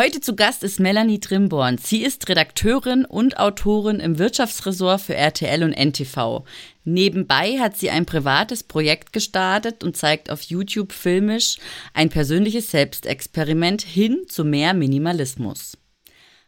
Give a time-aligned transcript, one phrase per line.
[0.00, 1.76] Heute zu Gast ist Melanie Trimborn.
[1.76, 6.42] Sie ist Redakteurin und Autorin im Wirtschaftsressort für RTL und NTV.
[6.84, 11.58] Nebenbei hat sie ein privates Projekt gestartet und zeigt auf YouTube filmisch
[11.92, 15.76] ein persönliches Selbstexperiment hin zu mehr Minimalismus.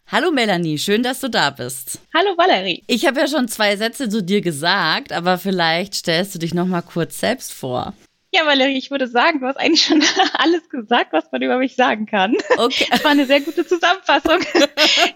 [0.06, 1.98] Hallo Melanie, schön, dass du da bist.
[2.14, 2.82] Hallo Valerie.
[2.86, 6.66] Ich habe ja schon zwei Sätze zu dir gesagt, aber vielleicht stellst du dich noch
[6.66, 7.92] mal kurz selbst vor.
[8.34, 10.02] Ja, Valerie, ich würde sagen, du hast eigentlich schon
[10.34, 12.34] alles gesagt, was man über mich sagen kann.
[12.56, 12.86] Okay.
[12.90, 14.38] Das war eine sehr gute Zusammenfassung.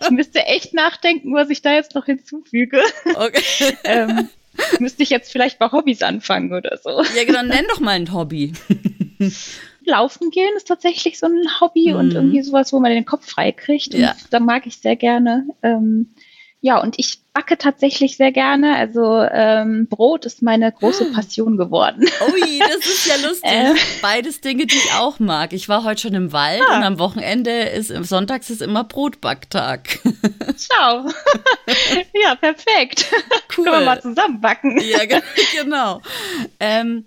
[0.00, 2.83] Ich müsste echt nachdenken, was ich da jetzt noch hinzufüge.
[3.14, 3.77] Okay.
[3.84, 4.28] Ähm,
[4.78, 7.03] müsste ich jetzt vielleicht bei Hobbys anfangen oder so.
[7.17, 8.53] Ja, genau, nenn doch mal ein Hobby.
[9.84, 11.98] Laufen gehen ist tatsächlich so ein Hobby mhm.
[11.98, 13.95] und irgendwie sowas, wo man den Kopf frei kriegt.
[13.95, 14.14] Ja.
[14.30, 15.47] da mag ich sehr gerne.
[15.62, 16.11] Ähm,
[16.67, 18.75] ja, und ich backe tatsächlich sehr gerne.
[18.75, 21.14] Also ähm, Brot ist meine große ah.
[21.14, 22.05] Passion geworden.
[22.33, 23.47] Ui, das ist ja lustig.
[23.47, 23.75] Äh.
[24.03, 25.53] Beides Dinge, die ich auch mag.
[25.53, 26.77] Ich war heute schon im Wald ah.
[26.77, 30.00] und am Wochenende ist, sonntags ist immer Brotbacktag.
[30.56, 31.06] Ciao.
[32.20, 33.06] ja, perfekt.
[33.56, 33.64] Cool.
[33.64, 34.80] Können wir mal zusammen backen.
[34.80, 35.20] Ja,
[35.62, 36.03] genau.
[36.58, 37.06] Ähm,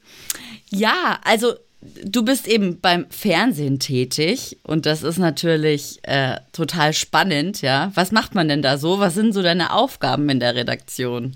[0.69, 7.62] ja, also du bist eben beim Fernsehen tätig und das ist natürlich äh, total spannend,
[7.62, 7.91] ja.
[7.95, 9.00] Was macht man denn da so?
[9.00, 11.35] Was sind so deine Aufgaben in der Redaktion?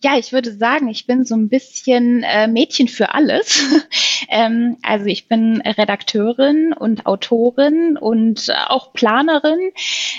[0.00, 3.64] Ja, ich würde sagen, ich bin so ein bisschen äh, Mädchen für alles.
[4.28, 9.72] ähm, also ich bin Redakteurin und Autorin und auch Planerin.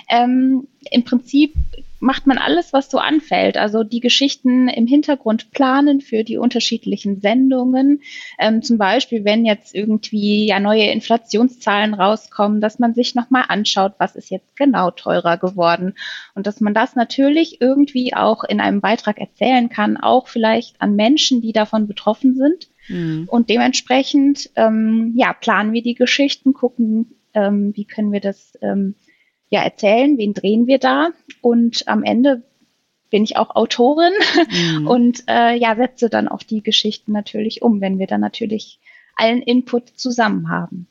[0.09, 1.53] Ähm, Im Prinzip
[1.99, 3.57] macht man alles, was so anfällt.
[3.57, 8.01] Also die Geschichten im Hintergrund planen für die unterschiedlichen Sendungen.
[8.37, 13.93] Ähm, zum Beispiel, wenn jetzt irgendwie ja neue Inflationszahlen rauskommen, dass man sich nochmal anschaut,
[13.97, 15.95] was ist jetzt genau teurer geworden.
[16.35, 20.95] Und dass man das natürlich irgendwie auch in einem Beitrag erzählen kann, auch vielleicht an
[20.95, 22.69] Menschen, die davon betroffen sind.
[22.87, 23.27] Mhm.
[23.29, 28.95] Und dementsprechend, ähm, ja, planen wir die Geschichten, gucken, ähm, wie können wir das ähm,
[29.49, 31.09] ja erzählen, wen drehen wir da
[31.41, 32.43] und am Ende
[33.09, 34.13] bin ich auch Autorin
[34.51, 34.87] mhm.
[34.87, 38.79] und äh, ja setze dann auch die Geschichten natürlich um, wenn wir dann natürlich
[39.15, 40.87] allen Input zusammen haben.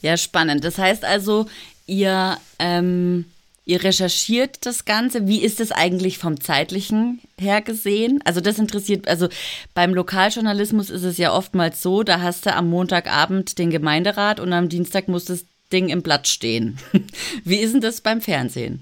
[0.00, 0.64] Ja, spannend.
[0.64, 1.46] Das heißt also,
[1.86, 3.24] ihr ähm,
[3.68, 5.28] ihr recherchiert das Ganze.
[5.28, 8.20] Wie ist es eigentlich vom zeitlichen her gesehen?
[8.24, 9.28] Also das interessiert, also
[9.74, 14.54] beim Lokaljournalismus ist es ja oftmals so, da hast du am Montagabend den Gemeinderat und
[14.54, 16.78] am Dienstag muss das Ding im Blatt stehen.
[17.44, 18.80] Wie ist denn das beim Fernsehen?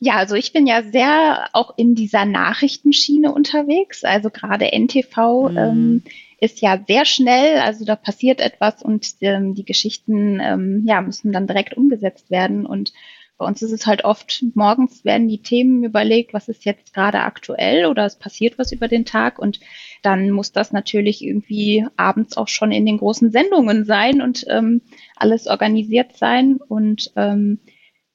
[0.00, 4.04] Ja, also ich bin ja sehr auch in dieser Nachrichtenschiene unterwegs.
[4.04, 5.56] Also gerade NTV mhm.
[5.56, 6.02] ähm,
[6.40, 11.32] ist ja sehr schnell, also da passiert etwas und ähm, die Geschichten ähm, ja, müssen
[11.32, 12.66] dann direkt umgesetzt werden.
[12.66, 12.92] Und
[13.36, 17.20] bei uns ist es halt oft, morgens werden die Themen überlegt, was ist jetzt gerade
[17.20, 19.58] aktuell oder es passiert was über den Tag und
[20.04, 24.82] dann muss das natürlich irgendwie abends auch schon in den großen Sendungen sein und ähm,
[25.16, 26.58] alles organisiert sein.
[26.68, 27.58] Und ähm,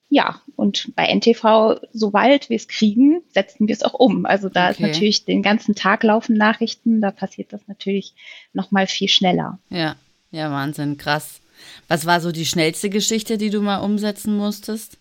[0.08, 4.28] ja, und bei NTV, sobald wir es kriegen, setzen wir es auch um.
[4.28, 4.72] Also da okay.
[4.72, 8.14] ist natürlich den ganzen Tag laufen Nachrichten, da passiert das natürlich
[8.54, 9.58] noch mal viel schneller.
[9.70, 9.96] Ja,
[10.32, 11.42] ja, Wahnsinn, krass.
[11.88, 14.99] Was war so die schnellste Geschichte, die du mal umsetzen musstest?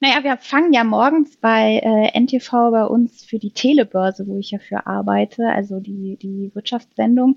[0.00, 4.50] Naja, wir fangen ja morgens bei äh, NTV bei uns für die Telebörse, wo ich
[4.50, 7.36] ja für arbeite, also die, die Wirtschaftssendung.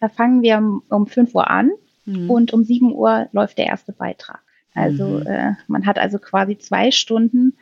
[0.00, 1.70] Da fangen wir um, um 5 Uhr an
[2.04, 2.30] mhm.
[2.30, 4.40] und um 7 Uhr läuft der erste Beitrag.
[4.74, 5.26] Also mhm.
[5.26, 7.56] äh, man hat also quasi zwei Stunden,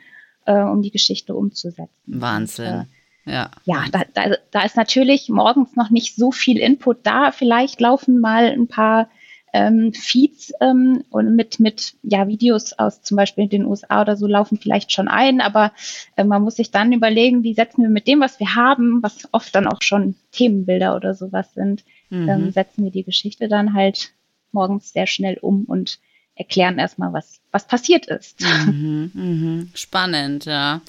[0.45, 1.89] äh, um die Geschichte umzusetzen.
[2.05, 2.73] Wahnsinn.
[2.73, 2.87] Und,
[3.25, 7.31] äh, ja, ja da, da, da ist natürlich morgens noch nicht so viel Input da.
[7.31, 9.09] Vielleicht laufen mal ein paar
[9.53, 14.27] ähm, Feeds ähm, und mit, mit ja, Videos aus zum Beispiel den USA oder so
[14.27, 15.71] laufen vielleicht schon ein, aber
[16.15, 19.27] äh, man muss sich dann überlegen, wie setzen wir mit dem, was wir haben, was
[19.31, 22.29] oft dann auch schon Themenbilder oder sowas sind, mhm.
[22.29, 24.11] ähm, setzen wir die Geschichte dann halt
[24.51, 25.99] morgens sehr schnell um und
[26.35, 28.41] erklären erstmal, was, was passiert ist.
[28.41, 29.65] Mhm, mh.
[29.73, 30.81] Spannend, ja.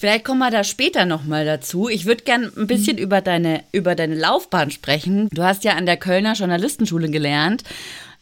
[0.00, 1.90] Vielleicht kommen wir da später nochmal dazu.
[1.90, 3.02] Ich würde gern ein bisschen mhm.
[3.02, 5.28] über, deine, über deine Laufbahn sprechen.
[5.30, 7.64] Du hast ja an der Kölner Journalistenschule gelernt.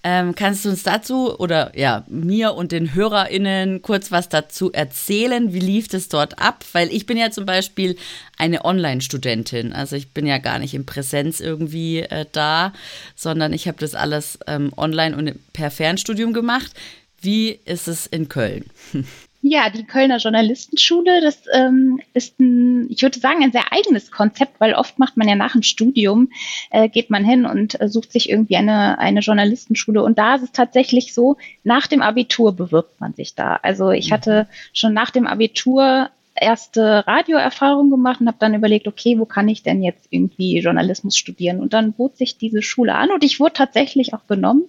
[0.03, 5.53] Ähm, kannst du uns dazu oder ja, mir und den HörerInnen kurz was dazu erzählen?
[5.53, 6.65] Wie lief es dort ab?
[6.73, 7.95] Weil ich bin ja zum Beispiel
[8.37, 9.73] eine Online-Studentin.
[9.73, 12.73] Also ich bin ja gar nicht in Präsenz irgendwie äh, da,
[13.15, 16.73] sondern ich habe das alles ähm, online und per Fernstudium gemacht.
[17.21, 18.65] Wie ist es in Köln?
[19.41, 24.59] Ja, die Kölner Journalistenschule, das ähm, ist ein, ich würde sagen, ein sehr eigenes Konzept,
[24.59, 26.33] weil oft macht man ja nach dem Studium,
[26.71, 30.03] äh, geht man hin und äh, sucht sich irgendwie eine, eine Journalistenschule.
[30.03, 33.61] Und da ist es tatsächlich so, nach dem Abitur bewirbt man sich da.
[33.63, 34.15] Also ich mhm.
[34.15, 39.49] hatte schon nach dem Abitur erste Radioerfahrung gemacht und habe dann überlegt, okay, wo kann
[39.49, 41.61] ich denn jetzt irgendwie Journalismus studieren?
[41.61, 44.65] Und dann bot sich diese Schule an und ich wurde tatsächlich auch genommen.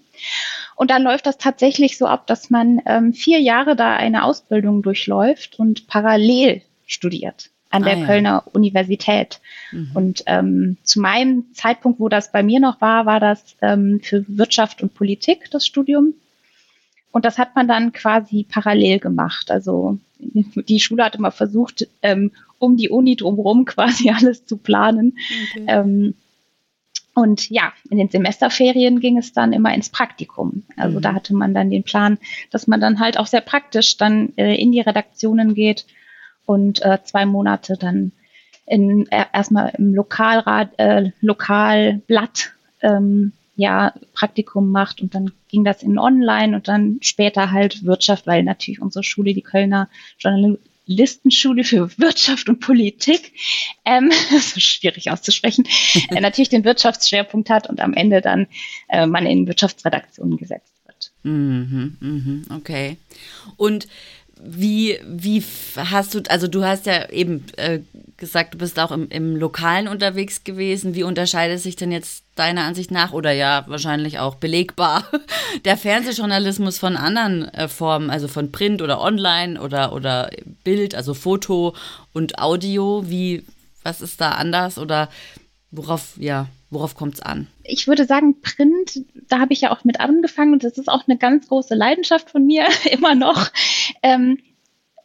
[0.80, 4.82] Und dann läuft das tatsächlich so ab, dass man ähm, vier Jahre da eine Ausbildung
[4.82, 8.06] durchläuft und parallel studiert an der ah, ja.
[8.06, 9.42] Kölner Universität.
[9.74, 9.92] Mhm.
[9.94, 14.24] Und ähm, zu meinem Zeitpunkt, wo das bei mir noch war, war das ähm, für
[14.30, 16.14] Wirtschaft und Politik das Studium.
[17.12, 19.52] Und das hat man dann quasi parallel gemacht.
[19.52, 25.18] Also die Schule hat immer versucht, ähm, um die Uni drumherum quasi alles zu planen.
[25.52, 25.66] Okay.
[25.68, 26.14] Ähm,
[27.14, 30.64] und ja, in den Semesterferien ging es dann immer ins Praktikum.
[30.78, 31.02] Also mhm.
[31.02, 32.18] da hatte man dann den Plan,
[32.52, 35.86] dass man dann halt auch sehr praktisch dann äh, in die Redaktionen geht
[36.46, 38.12] und äh, zwei Monate dann
[38.66, 45.84] in, äh, erstmal im Lokalrat, äh, Lokalblatt ähm, ja Praktikum macht und dann ging das
[45.84, 50.58] in Online und dann später halt Wirtschaft, weil natürlich unsere Schule, die Kölner Journal
[50.90, 53.34] Listenschule für Wirtschaft und Politik,
[53.86, 55.68] ähm, das ist schwierig auszusprechen,
[56.10, 58.48] äh, natürlich den Wirtschaftsschwerpunkt hat und am Ende dann
[58.90, 61.12] äh, man in Wirtschaftsredaktionen gesetzt wird.
[61.24, 62.98] Mhm, mhm, okay.
[63.56, 63.88] Und
[64.42, 65.44] wie, wie
[65.76, 67.80] hast du, also du hast ja eben äh,
[68.16, 70.96] gesagt, du bist auch im, im Lokalen unterwegs gewesen.
[70.96, 75.04] Wie unterscheidet sich denn jetzt deiner Ansicht nach oder ja wahrscheinlich auch belegbar
[75.66, 80.30] der Fernsehjournalismus von anderen äh, Formen, also von Print oder Online oder, oder
[80.64, 81.76] Bild, also Foto
[82.14, 83.04] und Audio?
[83.08, 83.46] Wie,
[83.84, 85.10] was ist da anders oder
[85.72, 87.48] worauf, ja, worauf kommt es an?
[87.64, 91.08] Ich würde sagen, Print, da habe ich ja auch mit angefangen und das ist auch
[91.08, 93.50] eine ganz große Leidenschaft von mir, immer noch.
[94.04, 94.40] Ähm,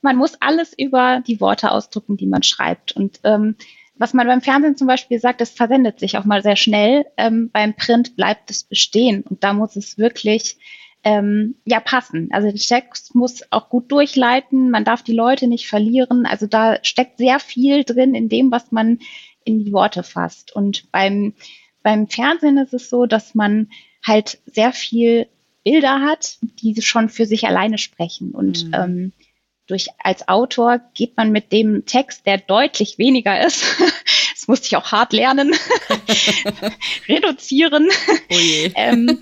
[0.03, 2.93] man muss alles über die Worte ausdrücken, die man schreibt.
[2.93, 3.57] Und ähm,
[3.97, 7.07] was man beim Fernsehen zum Beispiel sagt, das versendet sich auch mal sehr schnell.
[7.17, 10.59] Ähm, beim Print bleibt es bestehen und da muss es wirklich
[11.05, 12.29] ähm, ja passen.
[12.33, 16.27] Also der Text muss auch gut durchleiten, man darf die Leute nicht verlieren.
[16.27, 18.99] Also da steckt sehr viel drin in dem, was man
[19.45, 20.55] in die Worte fasst.
[20.55, 21.35] Und beim,
[21.83, 23.71] beim Fernsehen ist es so, dass man
[24.05, 25.27] halt sehr viel
[25.65, 28.33] Bilder hat, die schon für sich alleine sprechen.
[28.33, 28.75] Und mhm.
[28.75, 29.13] ähm,
[29.67, 33.65] durch als Autor geht man mit dem Text, der deutlich weniger ist,
[34.35, 35.55] das musste ich auch hart lernen,
[37.09, 37.89] reduzieren.
[38.31, 39.21] Oh ähm,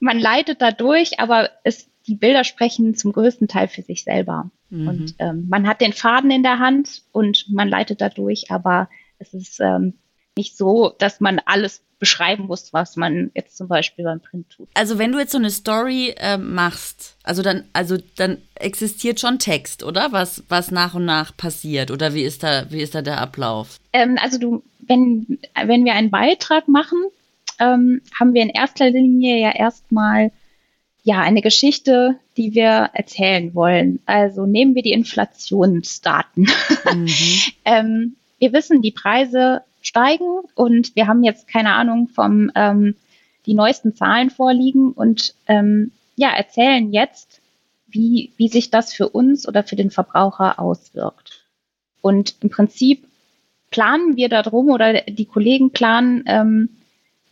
[0.00, 4.50] man leitet dadurch, aber es, die Bilder sprechen zum größten Teil für sich selber.
[4.70, 4.88] Mhm.
[4.88, 8.88] Und ähm, man hat den Faden in der Hand und man leitet dadurch, aber
[9.24, 9.94] es ist ähm,
[10.36, 14.68] nicht so, dass man alles beschreiben muss, was man jetzt zum Beispiel beim Print tut.
[14.74, 19.38] Also wenn du jetzt so eine Story äh, machst, also dann, also dann existiert schon
[19.38, 20.12] Text, oder?
[20.12, 21.90] Was, was nach und nach passiert?
[21.90, 23.78] Oder wie ist da, wie ist da der Ablauf?
[23.92, 26.98] Ähm, also du, wenn, wenn wir einen Beitrag machen,
[27.58, 30.30] ähm, haben wir in erster Linie ja erstmal
[31.04, 34.00] ja eine Geschichte, die wir erzählen wollen.
[34.06, 36.48] Also nehmen wir die Inflationsdaten.
[36.92, 37.08] Mhm.
[37.64, 42.96] ähm, wir wissen, die Preise steigen und wir haben jetzt keine Ahnung vom ähm,
[43.46, 47.40] die neuesten Zahlen vorliegen und ähm, ja erzählen jetzt,
[47.86, 51.44] wie wie sich das für uns oder für den Verbraucher auswirkt.
[52.00, 53.06] Und im Prinzip
[53.70, 56.68] planen wir darum oder die Kollegen planen ähm,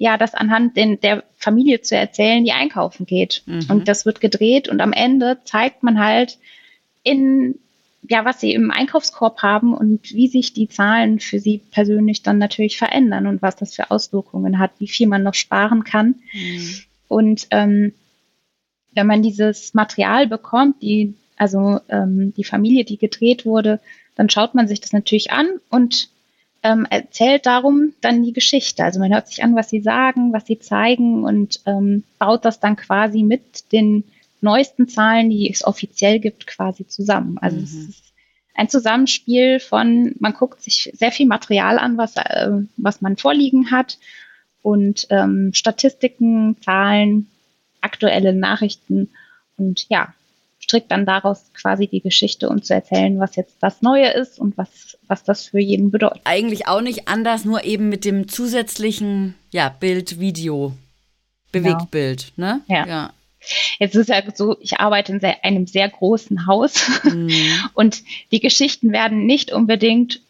[0.02, 3.44] ja, das anhand den, der Familie zu erzählen, die einkaufen geht.
[3.47, 3.66] Mhm.
[3.68, 6.38] Und das wird gedreht und am Ende zeigt man halt
[7.04, 7.61] in
[8.09, 12.38] ja, was sie im Einkaufskorb haben und wie sich die Zahlen für sie persönlich dann
[12.38, 16.16] natürlich verändern und was das für Auswirkungen hat, wie viel man noch sparen kann.
[16.32, 16.78] Mhm.
[17.09, 17.92] Und ähm,
[18.94, 23.80] wenn man dieses Material bekommt, die, also ähm, die Familie, die gedreht wurde,
[24.16, 26.11] dann schaut man sich das natürlich an und
[26.64, 28.85] ähm, erzählt darum dann die Geschichte.
[28.85, 32.61] Also man hört sich an, was sie sagen, was sie zeigen und ähm, baut das
[32.61, 34.04] dann quasi mit den
[34.42, 37.38] neuesten Zahlen, die es offiziell gibt, quasi zusammen.
[37.38, 37.64] Also mhm.
[37.64, 38.12] es ist
[38.54, 43.70] ein Zusammenspiel von, man guckt sich sehr viel Material an, was, äh, was man vorliegen
[43.70, 43.99] hat
[44.62, 47.28] und ähm, Statistiken, Zahlen,
[47.80, 49.08] aktuelle Nachrichten
[49.56, 50.14] und ja,
[50.58, 54.56] strickt dann daraus quasi die Geschichte, um zu erzählen, was jetzt das Neue ist und
[54.56, 56.22] was, was das für jeden bedeutet.
[56.25, 60.72] Eigentlich auch nicht anders, nur eben mit dem zusätzlichen ja, Bild, Video
[61.50, 62.54] Bewegtbild, genau.
[62.54, 62.61] ne?
[62.68, 62.87] Ja.
[62.87, 63.12] ja.
[63.78, 67.30] Jetzt ist ja so, ich arbeite in sehr, einem sehr großen Haus mhm.
[67.75, 70.20] und die Geschichten werden nicht unbedingt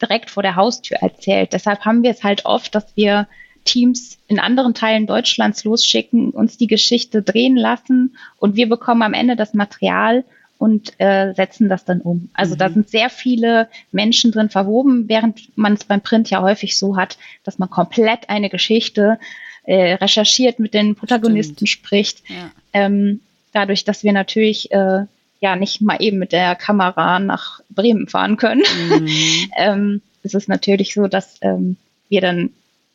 [0.00, 1.52] direkt vor der Haustür erzählt.
[1.52, 3.28] Deshalb haben wir es halt oft, dass wir
[3.64, 9.14] Teams in anderen Teilen Deutschlands losschicken, uns die Geschichte drehen lassen und wir bekommen am
[9.14, 10.24] Ende das Material
[10.58, 12.30] und äh, setzen das dann um.
[12.32, 12.58] Also mhm.
[12.58, 16.96] da sind sehr viele Menschen drin verwoben, während man es beim Print ja häufig so
[16.96, 19.18] hat, dass man komplett eine Geschichte
[19.66, 21.86] äh, recherchiert, mit den Protagonisten Stimmt.
[21.86, 22.22] spricht.
[22.28, 22.50] Ja.
[22.72, 23.20] Ähm,
[23.52, 25.04] dadurch, dass wir natürlich äh,
[25.40, 29.08] ja nicht mal eben mit der Kamera nach Bremen fahren können, mhm.
[29.56, 31.76] ähm, ist es natürlich so, dass ähm,
[32.08, 32.50] wir dann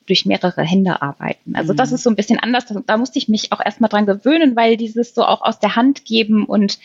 [0.08, 1.56] durch mehrere Hände arbeiten.
[1.56, 1.78] Also mhm.
[1.78, 2.66] das ist so ein bisschen anders.
[2.86, 6.06] Da musste ich mich auch erstmal dran gewöhnen, weil dieses so auch aus der Hand
[6.06, 6.80] geben und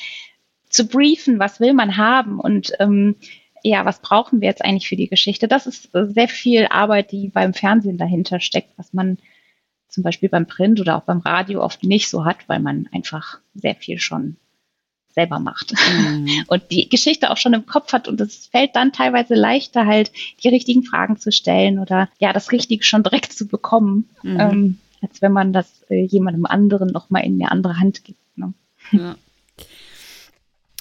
[0.69, 3.17] zu briefen, was will man haben und ähm,
[3.63, 5.49] ja, was brauchen wir jetzt eigentlich für die Geschichte?
[5.49, 9.19] Das ist sehr viel Arbeit, die beim Fernsehen dahinter steckt, was man
[9.97, 13.39] zum Beispiel beim Print oder auch beim Radio oft nicht so hat, weil man einfach
[13.55, 14.37] sehr viel schon
[15.09, 16.45] selber macht mhm.
[16.49, 20.13] und die Geschichte auch schon im Kopf hat und es fällt dann teilweise leichter halt
[20.45, 24.39] die richtigen Fragen zu stellen oder ja das Richtige schon direkt zu bekommen, mhm.
[24.39, 28.21] ähm, als wenn man das äh, jemandem anderen noch mal in eine andere Hand gibt.
[28.37, 28.53] Ne?
[28.93, 29.17] Ja.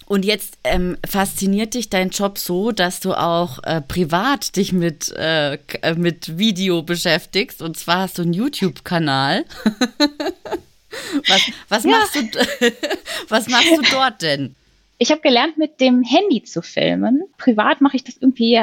[0.05, 5.11] Und jetzt ähm, fasziniert dich dein Job so, dass du auch äh, privat dich mit,
[5.17, 7.61] äh, äh mit Video beschäftigst.
[7.61, 9.45] Und zwar hast du einen YouTube-Kanal.
[11.27, 11.91] was, was, ja.
[11.91, 12.21] machst du,
[13.29, 14.55] was machst du dort denn?
[14.97, 17.23] Ich habe gelernt, mit dem Handy zu filmen.
[17.37, 18.61] Privat mache ich das irgendwie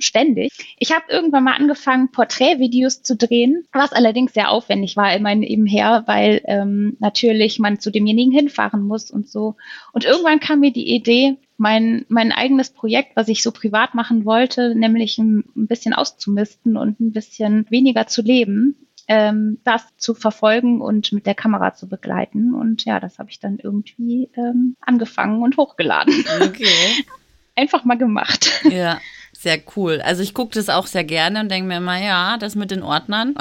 [0.00, 0.52] ständig.
[0.78, 6.04] Ich habe irgendwann mal angefangen, Porträtvideos zu drehen, was allerdings sehr aufwendig war, immerhin nebenher,
[6.06, 9.56] weil ähm, natürlich man zu demjenigen hinfahren muss und so.
[9.92, 14.24] Und irgendwann kam mir die Idee, mein, mein eigenes Projekt, was ich so privat machen
[14.24, 18.76] wollte, nämlich ein, ein bisschen auszumisten und ein bisschen weniger zu leben,
[19.08, 22.54] ähm, das zu verfolgen und mit der Kamera zu begleiten.
[22.54, 26.24] Und ja, das habe ich dann irgendwie ähm, angefangen und hochgeladen.
[26.40, 26.66] Okay.
[27.56, 28.62] Einfach mal gemacht.
[28.70, 29.00] Ja.
[29.36, 30.00] Sehr cool.
[30.00, 32.82] Also ich gucke das auch sehr gerne und denke mir immer, ja, das mit den
[32.82, 33.34] Ordnern,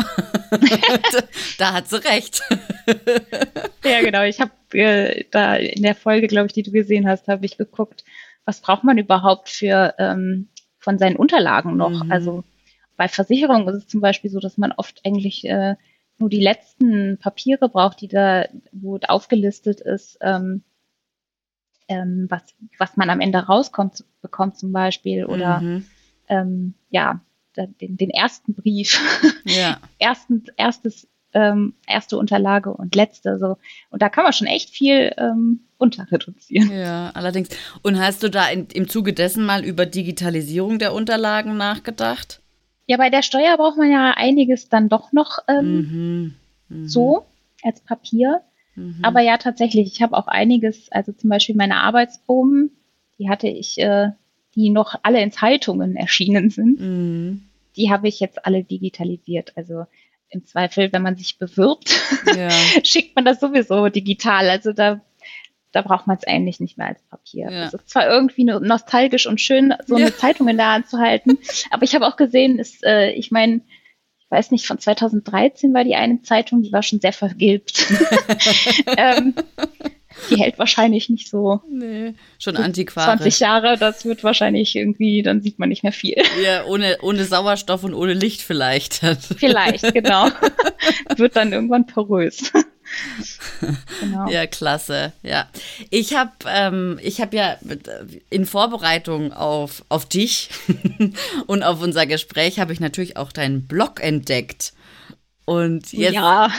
[1.57, 2.41] da hat sie recht.
[3.83, 4.23] ja, genau.
[4.23, 7.57] Ich habe äh, da in der Folge, glaube ich, die du gesehen hast, habe ich
[7.57, 8.03] geguckt,
[8.45, 10.47] was braucht man überhaupt für ähm,
[10.79, 12.03] von seinen Unterlagen noch?
[12.03, 12.11] Mhm.
[12.11, 12.43] Also
[12.97, 15.75] bei Versicherungen ist es zum Beispiel so, dass man oft eigentlich äh,
[16.17, 20.63] nur die letzten Papiere braucht, die da, wo aufgelistet ist, ähm,
[21.93, 22.41] ähm, was,
[22.77, 25.85] was man am Ende rauskommt, bekommt zum Beispiel oder mhm.
[26.27, 27.21] ähm, ja,
[27.55, 28.99] den, den ersten Brief,
[29.43, 29.77] ja.
[29.99, 33.57] Ersten, erstes, ähm, erste Unterlage und letzte so.
[33.89, 36.71] Und da kann man schon echt viel ähm, runter reduzieren.
[36.71, 37.49] Ja, allerdings.
[37.81, 42.41] Und hast du da in, im Zuge dessen mal über Digitalisierung der Unterlagen nachgedacht?
[42.85, 46.35] Ja, bei der Steuer braucht man ja einiges dann doch noch ähm, mhm.
[46.69, 46.87] Mhm.
[46.87, 47.25] so
[47.63, 48.41] als Papier.
[48.75, 48.99] Mhm.
[49.01, 52.71] Aber ja, tatsächlich, ich habe auch einiges, also zum Beispiel meine Arbeitsproben,
[53.19, 54.09] die hatte ich, äh,
[54.55, 57.43] die noch alle in Zeitungen erschienen sind, mhm.
[57.75, 59.53] die habe ich jetzt alle digitalisiert.
[59.55, 59.85] Also
[60.29, 61.91] im Zweifel, wenn man sich bewirbt,
[62.35, 62.49] ja.
[62.83, 64.49] schickt man das sowieso digital.
[64.49, 65.01] Also da
[65.73, 67.51] da braucht man es eigentlich nicht mehr als Papier.
[67.51, 67.65] Ja.
[67.65, 70.15] Es ist zwar irgendwie nostalgisch und schön, so eine ja.
[70.15, 71.39] Zeitung in der Hand zu halten,
[71.71, 73.61] aber ich habe auch gesehen, ist, äh, ich meine,
[74.33, 77.87] weiß nicht, von 2013 war die eine Zeitung, die war schon sehr vergilbt.
[78.97, 79.35] ähm,
[80.29, 81.61] die hält wahrscheinlich nicht so.
[81.69, 83.19] Nee, schon antiquarisch.
[83.19, 86.17] 20 Jahre, das wird wahrscheinlich irgendwie, dann sieht man nicht mehr viel.
[86.43, 89.01] Ja, ohne, ohne Sauerstoff und ohne Licht vielleicht.
[89.37, 90.29] vielleicht, genau.
[91.15, 92.51] wird dann irgendwann porös.
[93.99, 94.27] Genau.
[94.29, 95.13] Ja, klasse.
[95.23, 95.47] Ja,
[95.89, 97.57] ich habe ähm, ich habe ja
[98.29, 100.49] in Vorbereitung auf auf dich
[101.47, 104.73] und auf unser Gespräch habe ich natürlich auch deinen Blog entdeckt.
[105.45, 106.49] Und jetzt ja.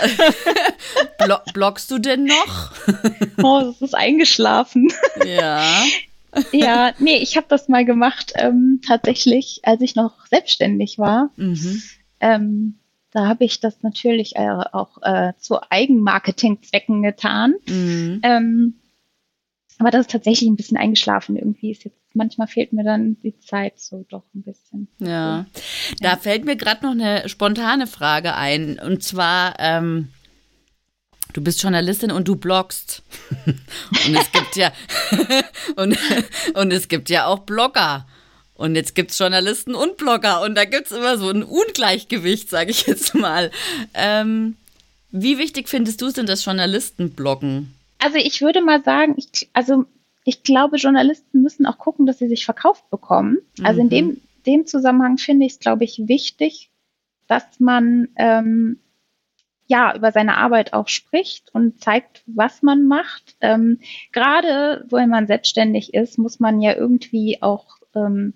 [1.54, 2.72] bloggst du denn noch?
[3.42, 4.92] oh, das ist eingeschlafen.
[5.24, 5.84] Ja.
[6.52, 11.30] ja, nee, ich habe das mal gemacht, ähm, tatsächlich, als ich noch selbstständig war.
[11.36, 11.82] Mhm.
[12.20, 12.78] Ähm,
[13.14, 17.54] da habe ich das natürlich äh, auch äh, zu Eigenmarketing-Zwecken getan.
[17.66, 18.20] Mhm.
[18.24, 18.74] Ähm,
[19.78, 21.36] aber das ist tatsächlich ein bisschen eingeschlafen.
[21.36, 24.88] Irgendwie ist jetzt, manchmal fehlt mir dann die Zeit so doch ein bisschen.
[24.98, 25.46] Ja,
[26.00, 26.16] da ja.
[26.16, 28.80] fällt mir gerade noch eine spontane Frage ein.
[28.80, 30.08] Und zwar, ähm,
[31.32, 33.04] du bist Journalistin und du bloggst.
[33.46, 34.72] und es gibt ja,
[35.76, 35.96] und,
[36.54, 38.06] und es gibt ja auch Blogger.
[38.56, 42.48] Und jetzt gibt es Journalisten und Blogger und da gibt es immer so ein Ungleichgewicht,
[42.48, 43.50] sage ich jetzt mal.
[43.94, 44.56] Ähm,
[45.10, 47.74] wie wichtig findest du es denn, dass Journalisten bloggen?
[47.98, 49.86] Also ich würde mal sagen, ich, also
[50.24, 53.38] ich glaube, Journalisten müssen auch gucken, dass sie sich verkauft bekommen.
[53.62, 53.90] Also in mhm.
[53.90, 56.70] dem, dem Zusammenhang finde ich es, glaube ich, wichtig,
[57.26, 58.78] dass man ähm,
[59.66, 63.36] ja, über seine Arbeit auch spricht und zeigt, was man macht.
[63.40, 63.80] Ähm,
[64.12, 68.34] Gerade, wenn man selbstständig ist, muss man ja irgendwie auch ähm,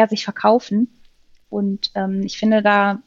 [0.00, 1.00] ja, sich verkaufen.
[1.48, 3.02] Und ähm, ich finde da,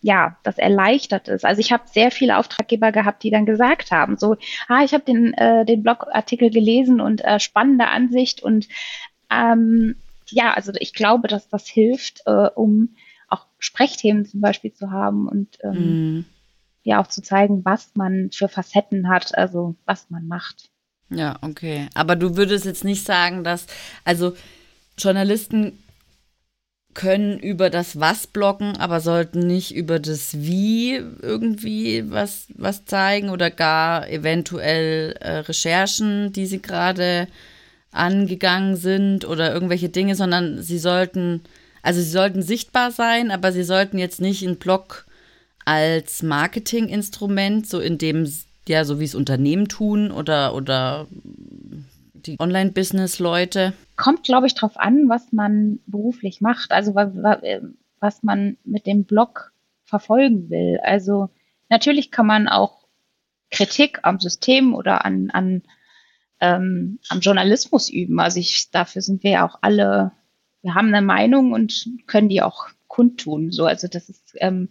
[0.00, 1.44] ja, das erleichtert ist.
[1.44, 4.36] Also ich habe sehr viele Auftraggeber gehabt, die dann gesagt haben, so,
[4.68, 8.68] ah, ich habe den, äh, den Blogartikel gelesen und äh, spannende Ansicht und
[9.30, 12.94] ähm, ja, also ich glaube, dass das hilft, äh, um
[13.28, 16.24] auch Sprechthemen zum Beispiel zu haben und ähm, mm
[16.82, 20.70] ja auch zu zeigen, was man für Facetten hat, also was man macht.
[21.10, 21.88] Ja, okay.
[21.94, 23.66] Aber du würdest jetzt nicht sagen, dass,
[24.04, 24.34] also
[24.96, 25.78] Journalisten
[26.94, 33.30] können über das Was blocken, aber sollten nicht über das Wie irgendwie was, was zeigen
[33.30, 37.28] oder gar eventuell äh, Recherchen, die sie gerade
[37.92, 41.42] angegangen sind oder irgendwelche Dinge, sondern sie sollten,
[41.82, 45.06] also sie sollten sichtbar sein, aber sie sollten jetzt nicht einen Blog
[45.64, 48.30] als Marketinginstrument, so in dem,
[48.68, 51.06] ja, so wie es Unternehmen tun oder, oder
[52.26, 53.72] die Online-Business-Leute?
[53.96, 57.12] Kommt, glaube ich, darauf an, was man beruflich macht, also was,
[58.00, 59.52] was man mit dem Blog
[59.84, 60.78] verfolgen will.
[60.82, 61.30] Also
[61.68, 62.86] natürlich kann man auch
[63.50, 65.62] Kritik am System oder an, an
[66.40, 68.20] ähm, am Journalismus üben.
[68.20, 70.12] Also ich, dafür sind wir ja auch alle,
[70.62, 73.50] wir haben eine Meinung und können die auch kundtun.
[73.50, 74.68] So, also das ist ähm,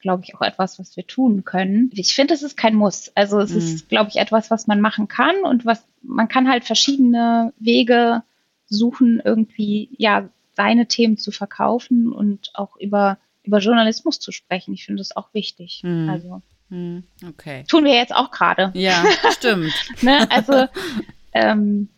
[0.00, 1.90] glaube ich, auch etwas, was wir tun können.
[1.92, 3.12] Ich finde, es ist kein Muss.
[3.14, 3.58] Also es mhm.
[3.58, 8.22] ist, glaube ich, etwas, was man machen kann und was man kann halt verschiedene Wege
[8.66, 14.74] suchen, irgendwie ja seine Themen zu verkaufen und auch über über Journalismus zu sprechen.
[14.74, 15.80] Ich finde das auch wichtig.
[15.82, 16.08] Mhm.
[16.08, 17.04] Also mhm.
[17.26, 17.64] okay.
[17.68, 18.70] Tun wir jetzt auch gerade.
[18.74, 19.72] Ja, stimmt.
[20.02, 20.30] ne?
[20.30, 20.66] Also
[21.32, 21.88] ähm,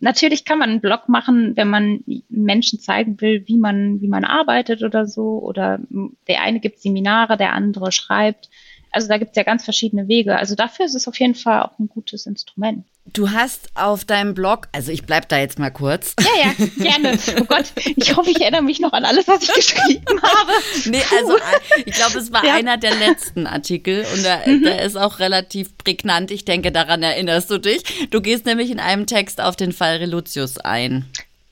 [0.00, 4.24] natürlich kann man einen Blog machen, wenn man Menschen zeigen will, wie man, wie man
[4.24, 5.40] arbeitet oder so.
[5.42, 5.80] Oder
[6.28, 8.48] der eine gibt Seminare, der andere schreibt.
[8.96, 10.38] Also da gibt es ja ganz verschiedene Wege.
[10.38, 12.86] Also dafür ist es auf jeden Fall auch ein gutes Instrument.
[13.04, 16.14] Du hast auf deinem Blog, also ich bleib da jetzt mal kurz.
[16.18, 17.18] Ja, ja, gerne.
[17.38, 20.52] Oh Gott, ich hoffe, ich erinnere mich noch an alles, was ich geschrieben habe.
[20.86, 21.36] Nee, also
[21.84, 22.54] ich glaube, es war ja.
[22.54, 24.62] einer der letzten Artikel und der, mhm.
[24.62, 26.30] der ist auch relativ prägnant.
[26.30, 28.08] Ich denke, daran erinnerst du dich.
[28.10, 31.04] Du gehst nämlich in einem Text auf den Fall Reluzius ein.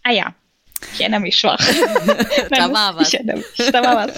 [0.02, 0.34] Ah ja,
[0.92, 1.58] ich erinnere mich schwach.
[2.50, 3.08] da war was.
[3.08, 4.16] Ich erinnere mich, da war was.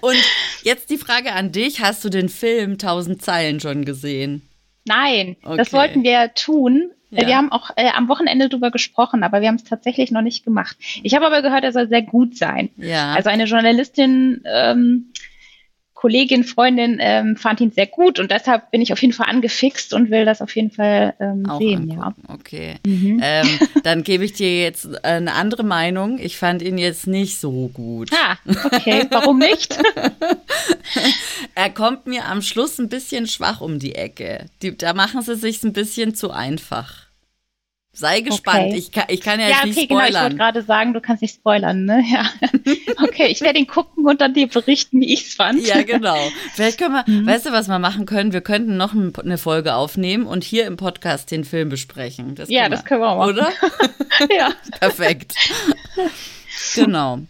[0.00, 0.16] Und
[0.62, 4.42] jetzt die Frage an dich: Hast du den Film Tausend Zeilen schon gesehen?
[4.84, 5.56] Nein, okay.
[5.56, 6.90] das wollten wir tun.
[7.10, 7.26] Ja.
[7.26, 10.44] Wir haben auch äh, am Wochenende drüber gesprochen, aber wir haben es tatsächlich noch nicht
[10.44, 10.76] gemacht.
[11.02, 12.70] Ich habe aber gehört, er soll sehr gut sein.
[12.76, 13.14] Ja.
[13.14, 15.12] Also eine Journalistin ähm,
[15.96, 19.94] Kollegin, Freundin ähm, fand ihn sehr gut und deshalb bin ich auf jeden Fall angefixt
[19.94, 21.90] und will das auf jeden Fall ähm, sehen.
[21.90, 22.14] Ja.
[22.28, 22.74] Okay.
[22.86, 23.18] Mhm.
[23.22, 23.48] Ähm,
[23.82, 26.18] dann gebe ich dir jetzt eine andere Meinung.
[26.18, 28.10] Ich fand ihn jetzt nicht so gut.
[28.12, 29.06] Ah, okay.
[29.10, 29.78] Warum nicht?
[31.54, 34.46] er kommt mir am Schluss ein bisschen schwach um die Ecke.
[34.60, 37.05] Die, da machen sie sich ein bisschen zu einfach.
[37.98, 38.66] Sei gespannt.
[38.66, 38.76] Okay.
[38.76, 40.06] Ich, kann, ich kann ja, ja jetzt nicht okay, spoilern.
[40.06, 42.04] Genau, ich wollte gerade sagen, du kannst nicht spoilern, ne?
[42.06, 42.26] Ja.
[43.02, 45.66] Okay, ich werde ihn gucken und dann dir berichten, wie ich es fand.
[45.66, 46.16] Ja, genau.
[46.52, 47.26] Vielleicht können wir, mhm.
[47.26, 48.32] weißt du, was wir machen können?
[48.34, 52.34] Wir könnten noch eine Folge aufnehmen und hier im Podcast den Film besprechen.
[52.34, 53.30] Das ja, das können wir auch machen.
[53.30, 53.50] Oder?
[54.36, 54.52] ja.
[54.78, 55.34] Perfekt.
[56.74, 57.20] Genau.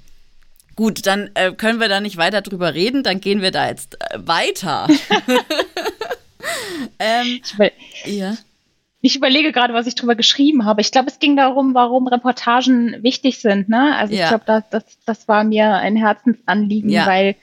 [0.75, 4.01] Gut, dann äh, können wir da nicht weiter drüber reden, dann gehen wir da jetzt
[4.01, 4.89] äh, weiter.
[6.99, 7.73] ähm, ich will,
[8.05, 8.37] ja.
[9.07, 10.81] Ich überlege gerade, was ich drüber geschrieben habe.
[10.81, 13.69] Ich glaube, es ging darum, warum Reportagen wichtig sind.
[13.69, 13.95] Ne?
[13.97, 14.25] Also ja.
[14.25, 17.07] ich glaube, das, das, das war mir ein Herzensanliegen, ja.
[17.07, 17.37] weil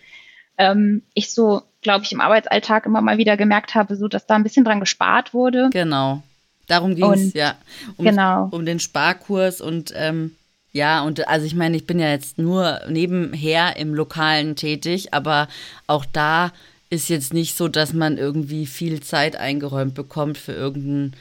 [0.57, 4.35] ähm, ich so, glaube ich, im Arbeitsalltag immer mal wieder gemerkt habe, so dass da
[4.35, 5.69] ein bisschen dran gespart wurde.
[5.71, 6.21] Genau.
[6.67, 7.55] Darum ging es, ja.
[7.95, 8.49] Um, genau.
[8.51, 10.35] Um den Sparkurs und ähm,
[10.73, 15.47] ja, und also ich meine, ich bin ja jetzt nur nebenher im Lokalen tätig, aber
[15.87, 16.51] auch da
[16.89, 21.13] ist jetzt nicht so, dass man irgendwie viel Zeit eingeräumt bekommt für irgendein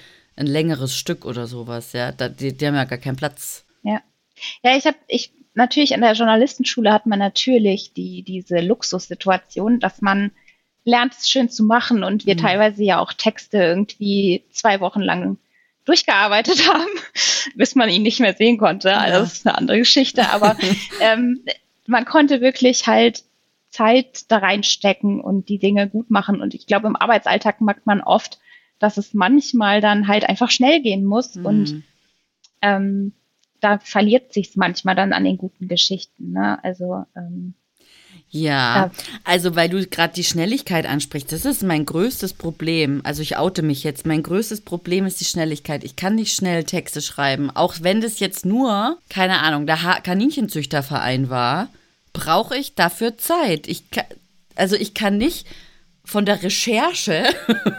[0.42, 2.12] ein längeres Stück oder sowas, ja.
[2.12, 3.64] Da, die, die haben ja gar keinen Platz.
[3.82, 4.00] Ja.
[4.62, 10.02] Ja, ich habe, ich, natürlich in der Journalistenschule hat man natürlich die, diese Luxussituation, dass
[10.02, 10.32] man
[10.84, 12.40] lernt, es schön zu machen und wir mhm.
[12.40, 15.38] teilweise ja auch Texte irgendwie zwei Wochen lang
[15.84, 16.90] durchgearbeitet haben,
[17.54, 18.88] bis man ihn nicht mehr sehen konnte.
[18.88, 18.98] Ja.
[18.98, 20.56] Also das ist eine andere Geschichte, aber
[21.00, 21.44] ähm,
[21.86, 23.24] man konnte wirklich halt
[23.70, 26.40] Zeit da reinstecken und die Dinge gut machen.
[26.40, 28.38] Und ich glaube, im Arbeitsalltag merkt man oft,
[28.82, 31.46] dass es manchmal dann halt einfach schnell gehen muss mhm.
[31.46, 31.82] und
[32.60, 33.12] ähm,
[33.60, 36.32] da verliert sich manchmal dann an den guten Geschichten.
[36.32, 36.62] Ne?
[36.64, 37.54] Also ähm,
[38.28, 38.90] ja,
[39.24, 43.02] also weil du gerade die Schnelligkeit ansprichst, das ist mein größtes Problem.
[43.04, 44.06] Also ich oute mich jetzt.
[44.06, 45.84] Mein größtes Problem ist die Schnelligkeit.
[45.84, 47.50] Ich kann nicht schnell Texte schreiben.
[47.50, 51.68] Auch wenn das jetzt nur, keine Ahnung, der Kaninchenzüchterverein war,
[52.14, 53.68] brauche ich dafür Zeit.
[53.68, 54.06] Ich kann,
[54.56, 55.46] also ich kann nicht
[56.04, 57.24] von der Recherche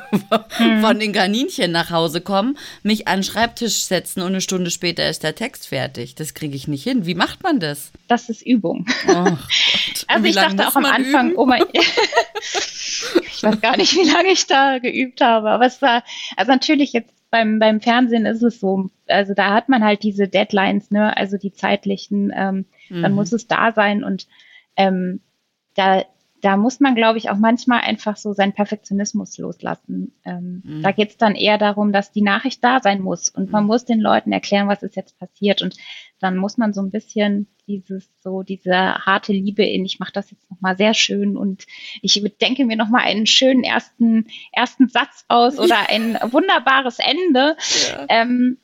[0.82, 5.10] von den Kaninchen nach Hause kommen, mich an den Schreibtisch setzen und eine Stunde später
[5.10, 6.16] ist der Text fertig.
[6.16, 7.06] Das kriege ich nicht hin.
[7.06, 7.92] Wie macht man das?
[8.08, 8.86] Das ist Übung.
[9.08, 9.12] Oh
[10.08, 11.38] also ich dachte auch am Anfang, üben?
[11.38, 16.04] oh mein, ich weiß gar nicht, wie lange ich da geübt habe, aber es war,
[16.38, 20.28] also natürlich jetzt beim, beim Fernsehen ist es so, also da hat man halt diese
[20.28, 23.02] Deadlines, ne, also die zeitlichen, ähm, mhm.
[23.02, 24.28] dann muss es da sein und
[24.78, 25.20] ähm,
[25.74, 26.06] da
[26.44, 30.14] da muss man, glaube ich, auch manchmal einfach so seinen Perfektionismus loslassen.
[30.26, 30.84] Ähm, mhm.
[30.84, 33.68] Da geht es dann eher darum, dass die Nachricht da sein muss und man mhm.
[33.68, 35.62] muss den Leuten erklären, was ist jetzt passiert.
[35.62, 35.78] Und
[36.20, 40.32] dann muss man so ein bisschen dieses, so diese harte Liebe in, ich mache das
[40.32, 41.66] jetzt nochmal sehr schön und
[42.02, 47.56] ich denke mir nochmal einen schönen ersten, ersten Satz aus oder ein wunderbares Ende,
[47.90, 48.06] ja.
[48.10, 48.58] ähm,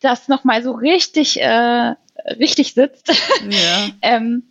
[0.00, 1.94] das nochmal so richtig, äh,
[2.30, 3.14] richtig sitzt.
[3.48, 3.90] Ja.
[4.02, 4.42] ähm,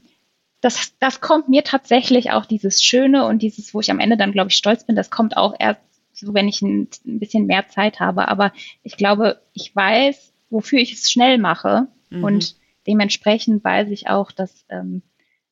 [0.66, 4.32] das, das kommt mir tatsächlich auch dieses Schöne und dieses, wo ich am Ende dann,
[4.32, 5.80] glaube ich, stolz bin, das kommt auch erst
[6.12, 8.28] so, wenn ich ein, ein bisschen mehr Zeit habe.
[8.30, 8.52] Aber
[8.82, 12.24] ich glaube, ich weiß, wofür ich es schnell mache mhm.
[12.24, 12.56] und
[12.88, 15.04] dementsprechend weiß ich auch, dass ähm,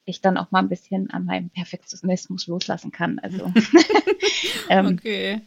[0.04, 3.20] ich dann auch mal ein bisschen an meinem Perfektionismus loslassen kann.
[3.20, 3.54] Also
[4.70, 5.42] ähm, okay.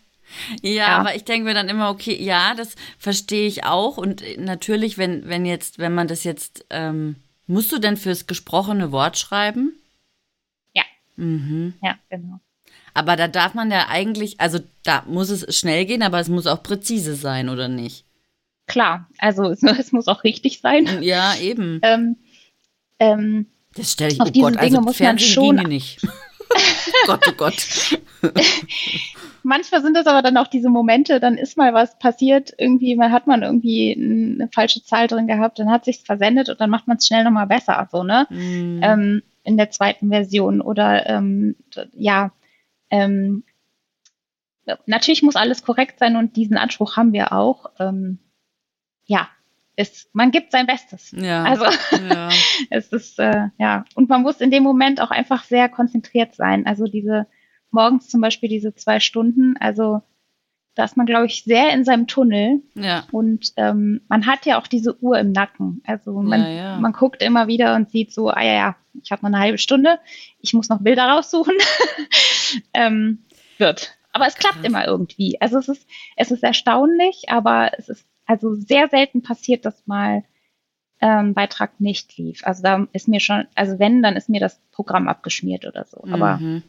[0.63, 3.97] Ja, ja, aber ich denke mir dann immer, okay, ja, das verstehe ich auch.
[3.99, 8.93] Und natürlich, wenn, wenn jetzt, wenn man das jetzt ähm, Musst du denn fürs gesprochene
[8.93, 9.75] Wort schreiben?
[10.75, 10.83] Ja.
[11.17, 11.75] Mhm.
[11.83, 12.41] Ja, genau.
[12.95, 16.47] Aber da darf man ja eigentlich, also da muss es schnell gehen, aber es muss
[16.47, 18.05] auch präzise sein, oder nicht?
[18.67, 21.03] Klar, also es, es muss auch richtig sein.
[21.03, 21.81] Ja, eben.
[21.83, 22.17] Ähm,
[22.99, 26.01] ähm, das stelle ich, oh Gott, also muss Fernsehen schon ginge nicht.
[27.07, 28.01] Gott, oh Gott.
[29.43, 33.13] Manchmal sind das aber dann auch diese Momente, dann ist mal was passiert, irgendwie, man
[33.13, 36.89] hat man irgendwie eine falsche Zahl drin gehabt, dann hat sich's versendet und dann macht
[36.89, 38.27] man es schnell nochmal besser, so, ne?
[38.31, 38.81] Mm.
[38.83, 40.61] Ähm, in der zweiten Version.
[40.61, 41.57] Oder ähm,
[41.95, 42.33] ja,
[42.91, 43.45] ähm,
[44.87, 47.71] natürlich muss alles korrekt sein und diesen Anspruch haben wir auch.
[47.79, 48.19] Ähm,
[49.05, 49.29] ja,
[49.77, 51.13] ist, man gibt sein Bestes.
[51.13, 51.45] Ja.
[51.45, 51.65] Also
[52.09, 52.31] ja.
[52.71, 56.67] es ist äh, ja und man muss in dem Moment auch einfach sehr konzentriert sein.
[56.67, 57.27] Also diese
[57.71, 60.03] morgens zum Beispiel diese zwei Stunden, also
[60.77, 62.63] da ist man, glaube ich, sehr in seinem Tunnel.
[62.75, 63.05] Ja.
[63.11, 65.83] Und ähm, man hat ja auch diese Uhr im Nacken.
[65.87, 66.79] Also man, ja, ja.
[66.79, 69.57] man guckt immer wieder und sieht so, ah ja, ja, ich habe noch eine halbe
[69.57, 69.99] Stunde,
[70.39, 71.55] ich muss noch Bilder raussuchen.
[72.75, 73.25] ähm,
[73.57, 73.97] wird.
[74.13, 75.41] Aber es klappt immer irgendwie.
[75.41, 80.25] Also es ist, es ist erstaunlich, aber es ist also sehr selten passiert, dass mal
[81.01, 82.45] ähm, Beitrag nicht lief.
[82.45, 86.03] Also da ist mir schon, also wenn, dann ist mir das Programm abgeschmiert oder so.
[86.05, 86.63] Aber mhm.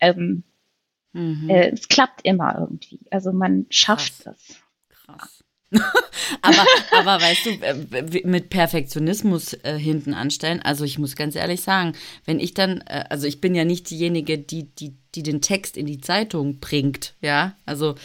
[0.00, 0.42] ähm,
[1.12, 1.48] mhm.
[1.48, 3.00] Äh, es klappt immer irgendwie.
[3.10, 4.46] Also man schafft Krass.
[4.48, 4.62] das.
[4.88, 5.44] Krass.
[6.42, 11.60] aber, aber weißt du, äh, mit Perfektionismus äh, hinten anstellen, also ich muss ganz ehrlich
[11.60, 11.92] sagen,
[12.24, 15.76] wenn ich dann, äh, also ich bin ja nicht diejenige, die, die, die den Text
[15.76, 17.96] in die Zeitung bringt, ja, also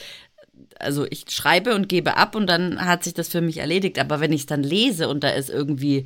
[0.84, 4.00] also ich schreibe und gebe ab und dann hat sich das für mich erledigt.
[4.00, 6.06] Aber wenn ich es dann lese und da ist irgendwie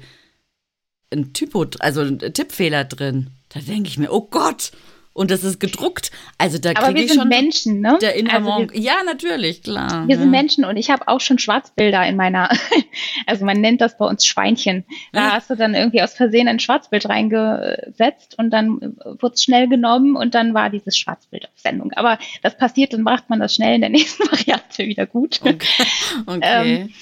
[1.12, 4.72] ein Typo, also ein Tippfehler drin, da denke ich mir, oh Gott,
[5.18, 6.12] und das ist gedruckt.
[6.38, 7.98] Also da kriege ich schon Menschen, ne?
[8.00, 10.08] Der also wir, ja, natürlich, klar.
[10.08, 10.22] Wir ja.
[10.22, 12.52] sind Menschen und ich habe auch schon Schwarzbilder in meiner,
[13.26, 14.86] also man nennt das bei uns Schweinchen.
[15.14, 15.32] Da ja.
[15.34, 20.16] hast du dann irgendwie aus Versehen ein Schwarzbild reingesetzt und dann wurde es schnell genommen
[20.16, 21.92] und dann war dieses Schwarzbild auf Sendung.
[21.94, 25.40] Aber das passiert, dann macht man das schnell in der nächsten Variante wieder gut.
[25.42, 25.58] Okay.
[26.28, 26.40] okay.
[26.44, 26.94] ähm,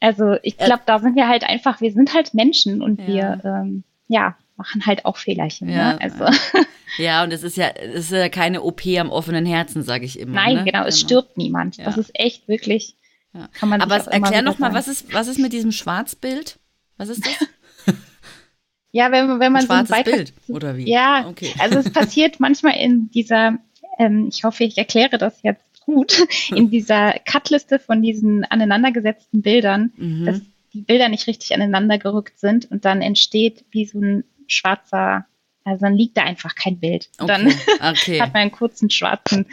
[0.00, 3.06] also ich glaube, da sind wir halt einfach, wir sind halt Menschen und ja.
[3.06, 5.68] wir, ähm, ja, machen halt auch Fehlerchen.
[5.68, 6.00] Ja, ne?
[6.00, 6.26] also.
[6.98, 10.18] ja, und es ist ja, es ist ja keine OP am offenen Herzen, sage ich
[10.18, 10.34] immer.
[10.34, 10.64] Nein, ne?
[10.64, 11.06] genau, es genau.
[11.06, 11.76] stirbt niemand.
[11.78, 11.84] Ja.
[11.84, 12.96] Das ist echt wirklich.
[13.32, 13.48] Ja.
[13.52, 16.58] Kann man Aber erklär noch mal, was ist, was ist mit diesem Schwarzbild?
[16.96, 17.48] Was ist das?
[18.92, 20.88] ja, wenn, wenn man Ein schwarzes so ein Bild oder wie?
[20.90, 21.54] Ja, okay.
[21.58, 23.58] also es passiert manchmal in dieser,
[23.98, 29.92] ähm, ich hoffe, ich erkläre das jetzt gut, in dieser Cutliste von diesen aneinandergesetzten Bildern,
[29.96, 30.26] mhm.
[30.26, 30.40] dass
[30.72, 35.26] die Bilder nicht richtig aneinander gerückt sind und dann entsteht wie so ein schwarzer,
[35.64, 37.10] also dann liegt da einfach kein Bild.
[37.18, 37.26] Okay.
[37.26, 37.46] Dann
[37.92, 38.20] okay.
[38.20, 39.46] hat man einen kurzen schwarzen,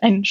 [0.00, 0.24] einen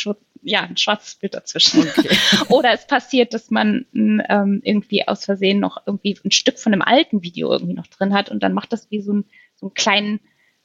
[0.44, 1.82] ja, ein schwarzes Bild dazwischen.
[1.82, 2.16] Okay.
[2.50, 6.82] Oder es passiert, dass man ähm, irgendwie aus Versehen noch irgendwie ein Stück von einem
[6.82, 9.74] alten Video irgendwie noch drin hat und dann macht das wie so, ein, so einen
[9.74, 10.20] kleinen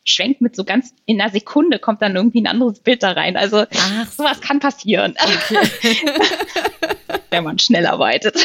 [0.05, 3.37] Schwenk mit so ganz in einer Sekunde kommt dann irgendwie ein anderes Bild da rein.
[3.37, 5.15] Also Ach, sowas kann passieren.
[5.19, 5.97] Okay.
[7.31, 8.37] wenn man schnell arbeitet.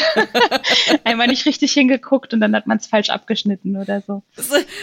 [1.03, 4.23] Einmal nicht richtig hingeguckt und dann hat man es falsch abgeschnitten oder so.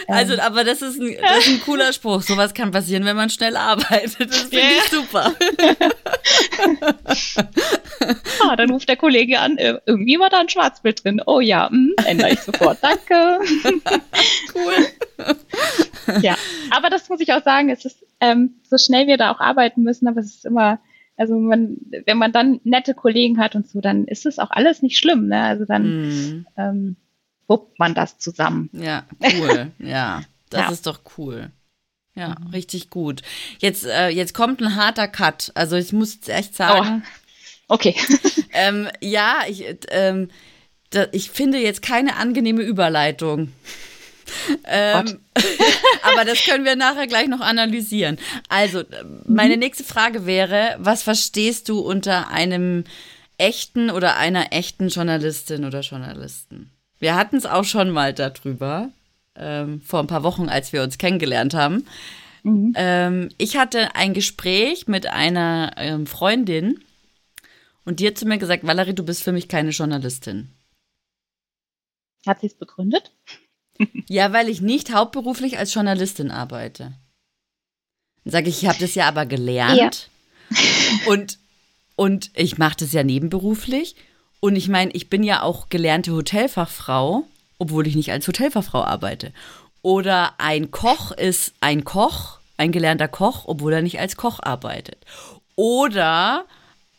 [0.07, 0.39] Also, ähm.
[0.39, 2.21] aber das ist, ein, das ist ein cooler Spruch.
[2.21, 4.29] Sowas kann passieren, wenn man schnell arbeitet.
[4.29, 5.33] Das finde ich super.
[8.43, 11.21] ah, dann ruft der Kollege an, äh, irgendwie war da ein Schwarzbild drin.
[11.25, 12.79] Oh ja, mh, hm, ändere ich sofort.
[12.81, 13.39] Danke.
[14.55, 14.87] cool.
[16.21, 16.35] ja,
[16.71, 19.83] aber das muss ich auch sagen, es ist ähm, so schnell wir da auch arbeiten
[19.83, 20.79] müssen, aber es ist immer,
[21.19, 24.81] also man, wenn man dann nette Kollegen hat und so, dann ist es auch alles
[24.81, 25.41] nicht schlimm, ne?
[25.43, 26.47] Also dann mm.
[26.55, 26.95] ähm,
[27.47, 28.69] wuppt man das zusammen.
[28.71, 29.71] Ja, cool.
[29.79, 30.71] ja, das ja.
[30.71, 31.51] ist doch cool.
[32.15, 32.47] Ja, mhm.
[32.47, 33.21] richtig gut.
[33.59, 35.51] Jetzt, äh, jetzt kommt ein harter Cut.
[35.55, 37.03] Also ich muss echt sagen.
[37.67, 37.73] Oh.
[37.75, 37.95] Okay.
[38.53, 40.29] ähm, ja, ich, ähm,
[40.89, 43.51] da, ich finde jetzt keine angenehme Überleitung.
[44.65, 45.19] Ähm,
[46.03, 48.17] aber das können wir nachher gleich noch analysieren.
[48.47, 48.83] Also,
[49.25, 49.59] meine mhm.
[49.59, 52.83] nächste Frage wäre, was verstehst du unter einem
[53.37, 56.71] echten oder einer echten Journalistin oder Journalisten?
[56.99, 58.89] Wir hatten es auch schon mal darüber,
[59.35, 61.85] ähm, vor ein paar Wochen, als wir uns kennengelernt haben.
[62.43, 62.73] Mhm.
[62.75, 66.83] Ähm, ich hatte ein Gespräch mit einer ähm, Freundin
[67.85, 70.49] und die hat zu mir gesagt, Valerie, du bist für mich keine Journalistin.
[72.27, 73.11] Hat sie es begründet?
[74.07, 76.93] Ja, weil ich nicht hauptberuflich als Journalistin arbeite.
[78.23, 80.09] Dann sage ich, ich habe das ja aber gelernt.
[80.49, 80.57] Ja.
[81.07, 81.39] und,
[81.95, 83.95] und ich mache das ja nebenberuflich.
[84.39, 87.25] Und ich meine, ich bin ja auch gelernte Hotelfachfrau,
[87.57, 89.33] obwohl ich nicht als Hotelfachfrau arbeite.
[89.81, 94.97] Oder ein Koch ist ein Koch, ein gelernter Koch, obwohl er nicht als Koch arbeitet.
[95.55, 96.45] Oder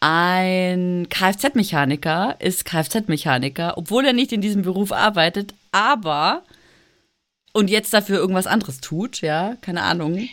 [0.00, 6.42] ein Kfz-Mechaniker ist Kfz-Mechaniker, obwohl er nicht in diesem Beruf arbeitet, aber
[7.52, 10.28] und jetzt dafür irgendwas anderes tut, ja, keine Ahnung.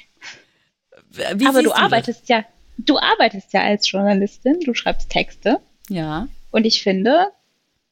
[1.09, 2.29] Wie aber du, du arbeitest das?
[2.29, 2.45] ja,
[2.77, 5.59] du arbeitest ja als Journalistin, du schreibst Texte.
[5.89, 6.27] Ja.
[6.51, 7.27] Und ich finde,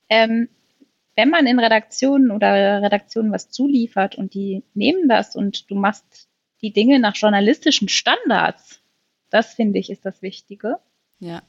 [0.09, 0.49] ähm,
[1.15, 6.27] wenn man in Redaktionen oder Redaktionen was zuliefert und die nehmen das und du machst
[6.61, 8.81] die Dinge nach journalistischen Standards,
[9.29, 10.77] das finde ich ist das Wichtige.
[11.19, 11.41] Ja.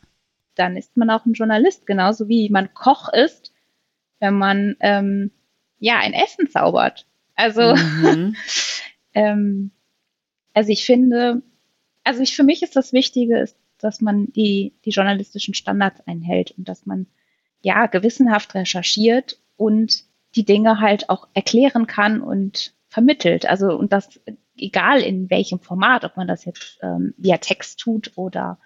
[0.55, 3.53] Dann ist man auch ein Journalist, genauso wie man Koch ist,
[4.21, 5.31] wenn man ähm,
[5.79, 7.07] ja ein Essen zaubert.
[7.37, 8.35] Also, mhm.
[9.15, 9.71] ähm,
[10.55, 11.43] also ich finde,
[12.03, 16.53] also ich für mich ist das Wichtige, ist, dass man die die journalistischen Standards einhält
[16.53, 17.07] und dass man
[17.61, 23.47] ja gewissenhaft recherchiert und die Dinge halt auch erklären kann und vermittelt.
[23.47, 24.21] Also und das
[24.57, 28.59] egal in welchem Format, ob man das jetzt ähm, via Text tut oder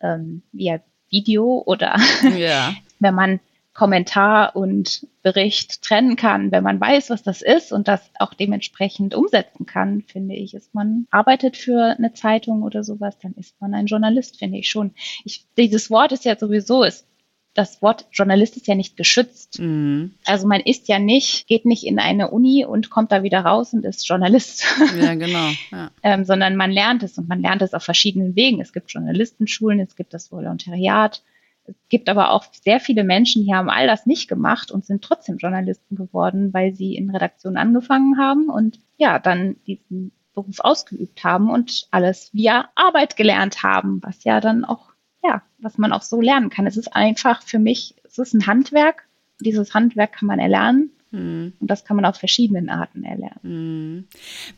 [0.00, 1.96] ähm, via Video oder
[2.36, 2.74] ja.
[2.98, 3.40] wenn man
[3.78, 9.14] Kommentar und Bericht trennen kann, wenn man weiß, was das ist und das auch dementsprechend
[9.14, 13.74] umsetzen kann, finde ich, ist man arbeitet für eine Zeitung oder sowas, dann ist man
[13.74, 14.94] ein Journalist, finde ich schon.
[15.24, 17.06] Ich, dieses Wort ist ja sowieso, ist
[17.54, 19.60] das Wort Journalist ist ja nicht geschützt.
[19.60, 20.14] Mhm.
[20.24, 23.74] Also man ist ja nicht, geht nicht in eine Uni und kommt da wieder raus
[23.74, 24.64] und ist Journalist.
[25.00, 25.50] Ja, genau.
[25.70, 25.92] Ja.
[26.02, 28.60] ähm, sondern man lernt es und man lernt es auf verschiedenen Wegen.
[28.60, 31.22] Es gibt Journalistenschulen, es gibt das Volontariat.
[31.68, 35.02] Es gibt aber auch sehr viele Menschen, die haben all das nicht gemacht und sind
[35.02, 41.22] trotzdem Journalisten geworden, weil sie in Redaktion angefangen haben und ja, dann diesen Beruf ausgeübt
[41.24, 44.88] haben und alles via Arbeit gelernt haben, was ja dann auch
[45.22, 46.66] ja, was man auch so lernen kann.
[46.66, 49.04] Es ist einfach für mich, es ist ein Handwerk.
[49.40, 50.90] Dieses Handwerk kann man erlernen.
[51.10, 51.54] Mhm.
[51.58, 53.38] Und das kann man auf verschiedenen Arten erlernen.
[53.42, 54.08] Mhm.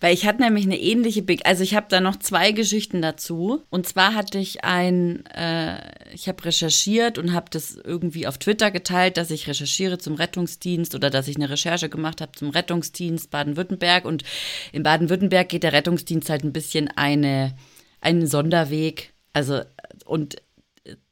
[0.01, 3.63] Weil ich hatte nämlich eine ähnliche, Be also ich habe da noch zwei Geschichten dazu.
[3.71, 5.79] Und zwar hatte ich ein, äh,
[6.13, 10.95] ich habe recherchiert und habe das irgendwie auf Twitter geteilt, dass ich recherchiere zum Rettungsdienst
[10.95, 14.05] oder dass ich eine Recherche gemacht habe zum Rettungsdienst Baden-Württemberg.
[14.05, 14.25] Und
[14.73, 17.55] in Baden-Württemberg geht der Rettungsdienst halt ein bisschen eine,
[18.01, 19.13] einen Sonderweg.
[19.33, 19.61] Also,
[20.05, 20.37] und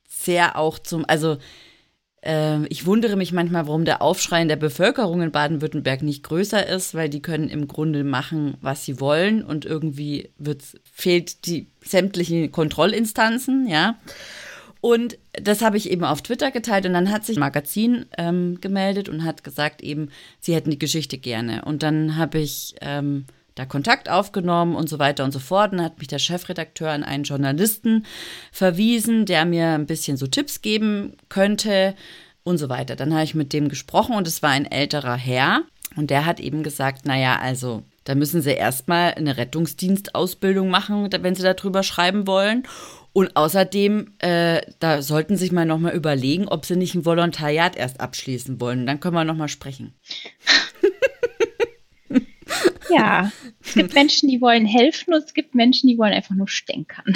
[0.09, 1.39] sehr auch zum, also
[2.69, 6.95] ich wundere mich manchmal, warum der Aufschrei in der Bevölkerung in Baden-Württemberg nicht größer ist,
[6.95, 10.31] weil die können im Grunde machen, was sie wollen und irgendwie
[10.93, 13.99] fehlt die sämtlichen Kontrollinstanzen, ja.
[14.81, 18.61] Und das habe ich eben auf Twitter geteilt und dann hat sich ein Magazin ähm,
[18.61, 21.65] gemeldet und hat gesagt eben, sie hätten die Geschichte gerne.
[21.65, 23.27] Und dann habe ich ähm,
[23.59, 25.73] da Kontakt aufgenommen und so weiter und so fort.
[25.73, 28.07] Dann hat mich der Chefredakteur an einen Journalisten
[28.53, 31.95] verwiesen, der mir ein bisschen so Tipps geben könnte
[32.45, 32.97] und so weiter.
[32.97, 35.63] Dann habe ich mit dem gesprochen und es war ein älterer Herr
[35.97, 41.35] und der hat eben gesagt, naja, also da müssen Sie erstmal eine Rettungsdienstausbildung machen, wenn
[41.35, 42.63] Sie darüber schreiben wollen.
[43.13, 47.77] Und außerdem, äh, da sollten Sie sich mal nochmal überlegen, ob Sie nicht ein Volontariat
[47.77, 48.87] erst abschließen wollen.
[48.87, 49.93] Dann können wir nochmal sprechen.
[52.91, 53.31] Ja,
[53.61, 57.05] es gibt Menschen, die wollen helfen und es gibt Menschen, die wollen einfach nur stänkern.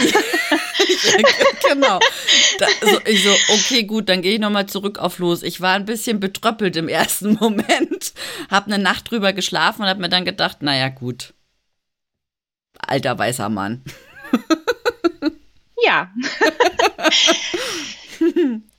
[1.68, 1.98] genau.
[2.58, 5.42] Da, so, ich so, okay, gut, dann gehe ich nochmal zurück auf los.
[5.42, 8.12] Ich war ein bisschen betröppelt im ersten Moment,
[8.50, 11.34] habe eine Nacht drüber geschlafen und habe mir dann gedacht, naja, gut.
[12.78, 13.82] Alter weißer Mann.
[15.84, 16.10] ja.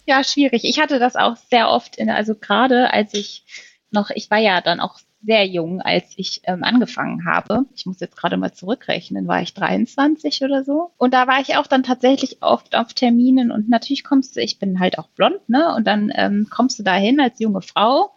[0.06, 0.64] ja, schwierig.
[0.66, 3.46] Ich hatte das auch sehr oft, in, also gerade als ich
[3.92, 7.66] noch, ich war ja dann auch sehr jung, als ich ähm, angefangen habe.
[7.76, 10.92] Ich muss jetzt gerade mal zurückrechnen, war ich 23 oder so.
[10.98, 14.60] Und da war ich auch dann tatsächlich oft auf Terminen und natürlich kommst du, ich
[14.60, 15.74] bin halt auch blond, ne?
[15.76, 18.12] Und dann ähm, kommst du da hin als junge Frau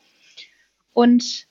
[0.92, 1.45] und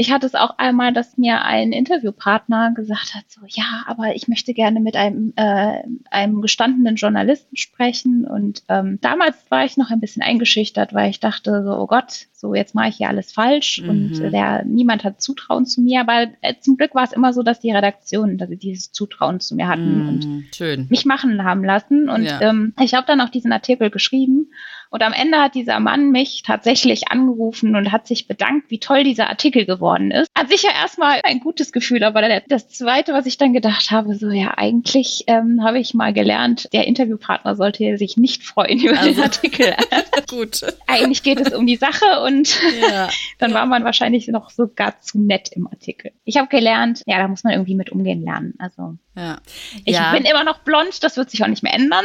[0.00, 4.28] ich hatte es auch einmal, dass mir ein Interviewpartner gesagt hat, so ja, aber ich
[4.28, 8.24] möchte gerne mit einem, äh, einem gestandenen Journalisten sprechen.
[8.24, 12.28] Und ähm, damals war ich noch ein bisschen eingeschüchtert, weil ich dachte, so, oh Gott,
[12.32, 13.90] so jetzt mache ich hier alles falsch mhm.
[13.90, 16.00] und äh, der, niemand hat Zutrauen zu mir.
[16.00, 19.38] Aber äh, zum Glück war es immer so, dass die Redaktionen dass sie dieses Zutrauen
[19.38, 20.86] zu mir hatten mhm, und schön.
[20.88, 22.08] mich machen haben lassen.
[22.08, 22.40] Und ja.
[22.40, 24.50] ähm, ich habe dann auch diesen Artikel geschrieben.
[24.90, 29.04] Und am Ende hat dieser Mann mich tatsächlich angerufen und hat sich bedankt, wie toll
[29.04, 30.28] dieser Artikel geworden ist.
[30.36, 34.30] Hat sicher erstmal ein gutes Gefühl, aber das Zweite, was ich dann gedacht habe, so
[34.30, 39.14] ja, eigentlich ähm, habe ich mal gelernt, der Interviewpartner sollte sich nicht freuen über also,
[39.14, 39.74] den Artikel.
[40.28, 40.60] gut.
[40.86, 43.08] Eigentlich geht es um die Sache und ja.
[43.38, 46.12] dann war man wahrscheinlich noch sogar zu nett im Artikel.
[46.24, 48.54] Ich habe gelernt, ja, da muss man irgendwie mit umgehen lernen.
[48.58, 49.38] Also ja.
[49.84, 50.12] ich ja.
[50.12, 52.04] bin immer noch blond, das wird sich auch nicht mehr ändern.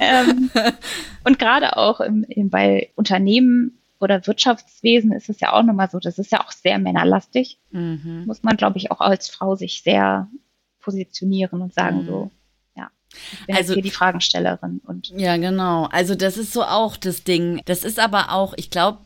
[0.00, 0.50] ähm,
[1.28, 5.98] und gerade auch im, im, bei Unternehmen oder Wirtschaftswesen ist es ja auch nochmal so,
[5.98, 7.58] das ist ja auch sehr männerlastig.
[7.70, 8.24] Mhm.
[8.26, 10.28] Muss man, glaube ich, auch als Frau sich sehr
[10.80, 12.06] positionieren und sagen mhm.
[12.06, 12.30] so,
[12.74, 14.80] ja, ich bin also, hier die Fragenstellerin.
[14.86, 15.84] Und ja, genau.
[15.92, 17.60] Also das ist so auch das Ding.
[17.66, 19.00] Das ist aber auch, ich glaube,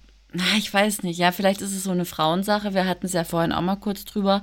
[0.57, 1.19] ich weiß nicht.
[1.19, 2.75] Ja, vielleicht ist es so eine Frauensache.
[2.75, 4.43] Wir hatten es ja vorhin auch mal kurz drüber.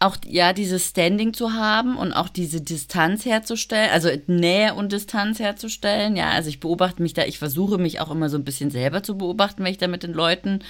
[0.00, 5.38] Auch, ja, dieses Standing zu haben und auch diese Distanz herzustellen, also Nähe und Distanz
[5.38, 6.16] herzustellen.
[6.16, 9.02] Ja, also ich beobachte mich da, ich versuche mich auch immer so ein bisschen selber
[9.02, 10.60] zu beobachten, wenn ich da mit den Leuten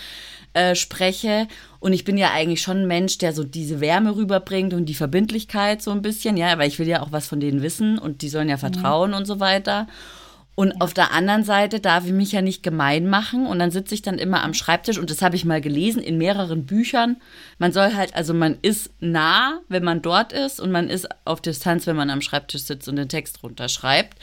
[0.55, 1.49] äh, spreche.
[1.81, 4.95] Und ich bin ja eigentlich schon ein Mensch, der so diese Wärme rüberbringt und die
[4.95, 6.37] Verbindlichkeit so ein bisschen.
[6.37, 8.61] Ja, weil ich will ja auch was von denen wissen und die sollen ja mhm.
[8.61, 9.17] vertrauen mhm.
[9.19, 9.87] und so weiter.
[10.59, 10.77] Und ja.
[10.81, 14.03] auf der anderen Seite darf ich mich ja nicht gemein machen und dann sitze ich
[14.03, 17.19] dann immer am Schreibtisch und das habe ich mal gelesen in mehreren Büchern.
[17.59, 21.41] Man soll halt, also man ist nah, wenn man dort ist und man ist auf
[21.41, 24.19] Distanz, wenn man am Schreibtisch sitzt und den Text runterschreibt.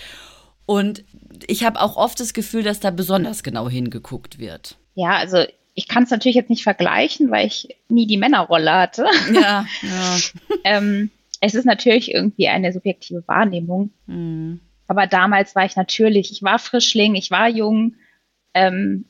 [0.65, 1.05] Und
[1.47, 4.75] ich habe auch oft das Gefühl, dass da besonders genau hingeguckt wird.
[4.93, 5.37] Ja, also
[5.73, 9.05] ich kann es natürlich jetzt nicht vergleichen, weil ich nie die Männerrolle hatte.
[9.31, 10.17] Ja, ja.
[10.65, 13.91] ähm, es ist natürlich irgendwie eine subjektive Wahrnehmung.
[14.07, 14.59] Mhm.
[14.87, 17.95] Aber damals war ich natürlich, ich war Frischling, ich war jung
[18.53, 19.05] ähm,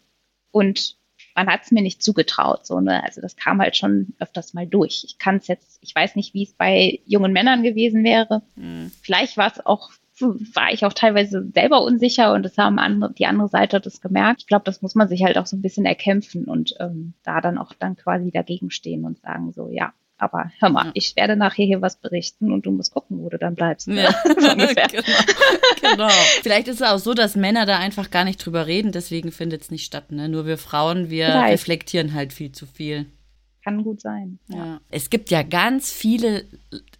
[0.51, 0.97] und
[1.35, 2.65] man hat es mir nicht zugetraut.
[2.65, 3.03] So, ne?
[3.03, 5.03] Also das kam halt schon öfters mal durch.
[5.05, 8.41] Ich kann es jetzt, ich weiß nicht, wie es bei jungen Männern gewesen wäre.
[8.55, 8.91] Mhm.
[9.01, 13.25] Vielleicht war es auch, war ich auch teilweise selber unsicher und das haben andere, die
[13.25, 14.41] andere Seite das gemerkt.
[14.41, 17.41] Ich glaube, das muss man sich halt auch so ein bisschen erkämpfen und ähm, da
[17.41, 20.91] dann auch dann quasi dagegen stehen und sagen so, ja, aber hör mal, ja.
[20.93, 23.87] ich werde nachher hier was berichten und du musst gucken, wo du dann bleibst.
[23.87, 24.03] Ne?
[24.03, 24.15] Ja.
[24.23, 24.65] genau.
[25.81, 26.09] genau.
[26.41, 29.63] Vielleicht ist es auch so, dass Männer da einfach gar nicht drüber reden, deswegen findet
[29.63, 30.11] es nicht statt.
[30.11, 30.29] Ne?
[30.29, 31.53] Nur wir Frauen, wir Vielleicht.
[31.53, 33.07] reflektieren halt viel zu viel.
[33.63, 34.39] Kann gut sein.
[34.47, 34.57] Ja.
[34.57, 34.81] ja.
[34.89, 36.45] Es gibt ja ganz viele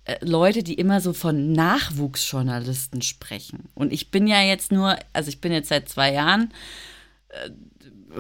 [0.05, 3.69] äh, Leute, die immer so von Nachwuchsjournalisten sprechen.
[3.75, 6.51] Und ich bin ja jetzt nur, also ich bin jetzt seit zwei Jahren
[7.29, 7.51] äh,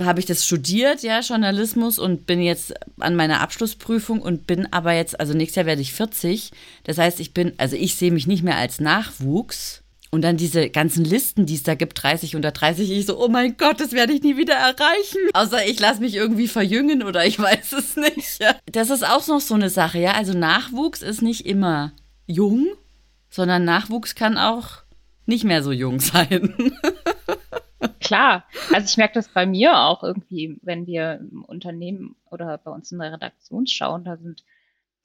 [0.03, 4.93] habe ich das studiert, ja, Journalismus und bin jetzt an meiner Abschlussprüfung und bin aber
[4.93, 6.51] jetzt, also nächstes Jahr werde ich 40.
[6.83, 9.81] Das heißt, ich bin, also ich sehe mich nicht mehr als Nachwuchs.
[10.11, 13.27] Und dann diese ganzen Listen, die es da gibt, 30 unter 30, ich so, oh
[13.27, 15.19] mein Gott, das werde ich nie wieder erreichen.
[15.33, 18.39] Außer ich lasse mich irgendwie verjüngen oder ich weiß es nicht.
[18.39, 18.55] Ja.
[18.71, 20.13] Das ist auch noch so eine Sache, ja.
[20.13, 21.91] Also Nachwuchs ist nicht immer
[22.27, 22.67] jung,
[23.29, 24.83] sondern Nachwuchs kann auch
[25.25, 26.53] nicht mehr so jung sein.
[28.05, 32.69] Klar, also ich merke das bei mir auch irgendwie, wenn wir im Unternehmen oder bei
[32.69, 34.43] uns in der Redaktion schauen, da sind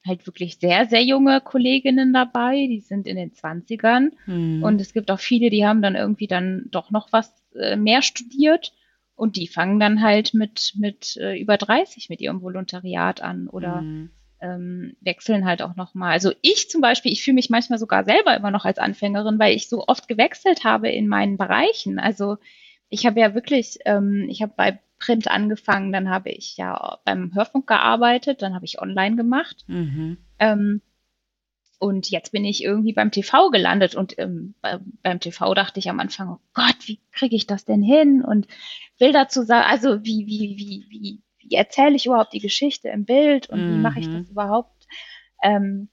[0.06, 4.62] halt wirklich sehr, sehr junge Kolleginnen dabei, die sind in den Zwanzigern hm.
[4.62, 8.02] und es gibt auch viele, die haben dann irgendwie dann doch noch was äh, mehr
[8.02, 8.74] studiert
[9.14, 13.80] und die fangen dann halt mit, mit äh, über 30 mit ihrem Volontariat an oder
[13.80, 14.10] hm.
[14.42, 16.12] ähm, wechseln halt auch nochmal.
[16.12, 19.54] Also ich zum Beispiel, ich fühle mich manchmal sogar selber immer noch als Anfängerin, weil
[19.54, 21.98] ich so oft gewechselt habe in meinen Bereichen.
[21.98, 22.36] Also
[22.90, 27.34] ich habe ja wirklich, ähm, ich habe bei Print angefangen, dann habe ich ja beim
[27.34, 29.64] Hörfunk gearbeitet, dann habe ich online gemacht.
[29.66, 30.18] Mhm.
[30.38, 30.82] Ähm,
[31.78, 35.88] und jetzt bin ich irgendwie beim TV gelandet und ähm, bei, beim TV dachte ich
[35.88, 38.22] am Anfang, oh Gott, wie kriege ich das denn hin?
[38.22, 38.47] Und
[38.99, 43.07] will dazu sagen, also wie, wie, wie, wie, wie erzähle ich überhaupt die Geschichte im
[43.07, 43.74] Bild und mhm.
[43.74, 44.30] wie mache ich das mhm.
[44.32, 44.86] überhaupt?
[45.43, 45.88] Ähm,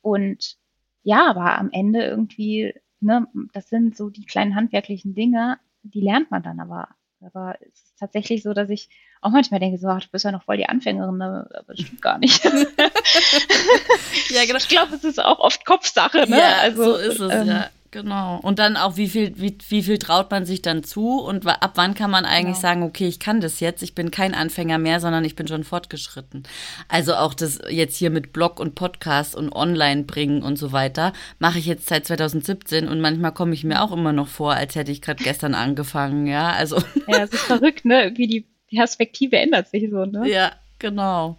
[0.00, 0.56] und
[1.02, 6.30] ja, aber am Ende irgendwie, ne, das sind so die kleinen handwerklichen Dinge, die lernt
[6.30, 6.88] man dann aber.
[7.24, 8.88] Aber es ist tatsächlich so, dass ich
[9.20, 11.48] auch manchmal denke, so, ach, du bist ja noch voll die Anfängerin, ne?
[11.54, 12.44] aber das stimmt gar nicht.
[14.30, 14.58] ja, genau.
[14.58, 16.36] Ich glaube, es ist auch oft Kopfsache, ne?
[16.38, 17.70] Ja, also, so ist es, ähm, ja.
[17.92, 18.40] Genau.
[18.40, 21.72] Und dann auch, wie viel, wie, wie viel traut man sich dann zu und ab
[21.74, 22.68] wann kann man eigentlich genau.
[22.68, 25.62] sagen, okay, ich kann das jetzt, ich bin kein Anfänger mehr, sondern ich bin schon
[25.62, 26.44] fortgeschritten.
[26.88, 31.12] Also auch das jetzt hier mit Blog und Podcast und Online bringen und so weiter,
[31.38, 34.74] mache ich jetzt seit 2017 und manchmal komme ich mir auch immer noch vor, als
[34.74, 36.50] hätte ich gerade gestern angefangen, ja.
[36.50, 36.82] Also.
[37.08, 38.12] Ja, es ist verrückt, ne?
[38.16, 40.26] Wie die Perspektive ändert sich so, ne?
[40.30, 41.36] Ja, genau.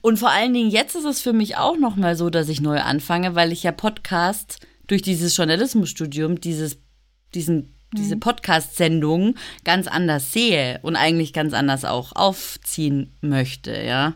[0.00, 2.80] Und vor allen Dingen, jetzt ist es für mich auch nochmal so, dass ich neu
[2.80, 6.78] anfange, weil ich ja Podcast durch dieses Journalismusstudium dieses,
[7.34, 8.20] diesen, diese mhm.
[8.20, 9.34] Podcast-Sendung
[9.64, 14.14] ganz anders sehe und eigentlich ganz anders auch aufziehen möchte, ja.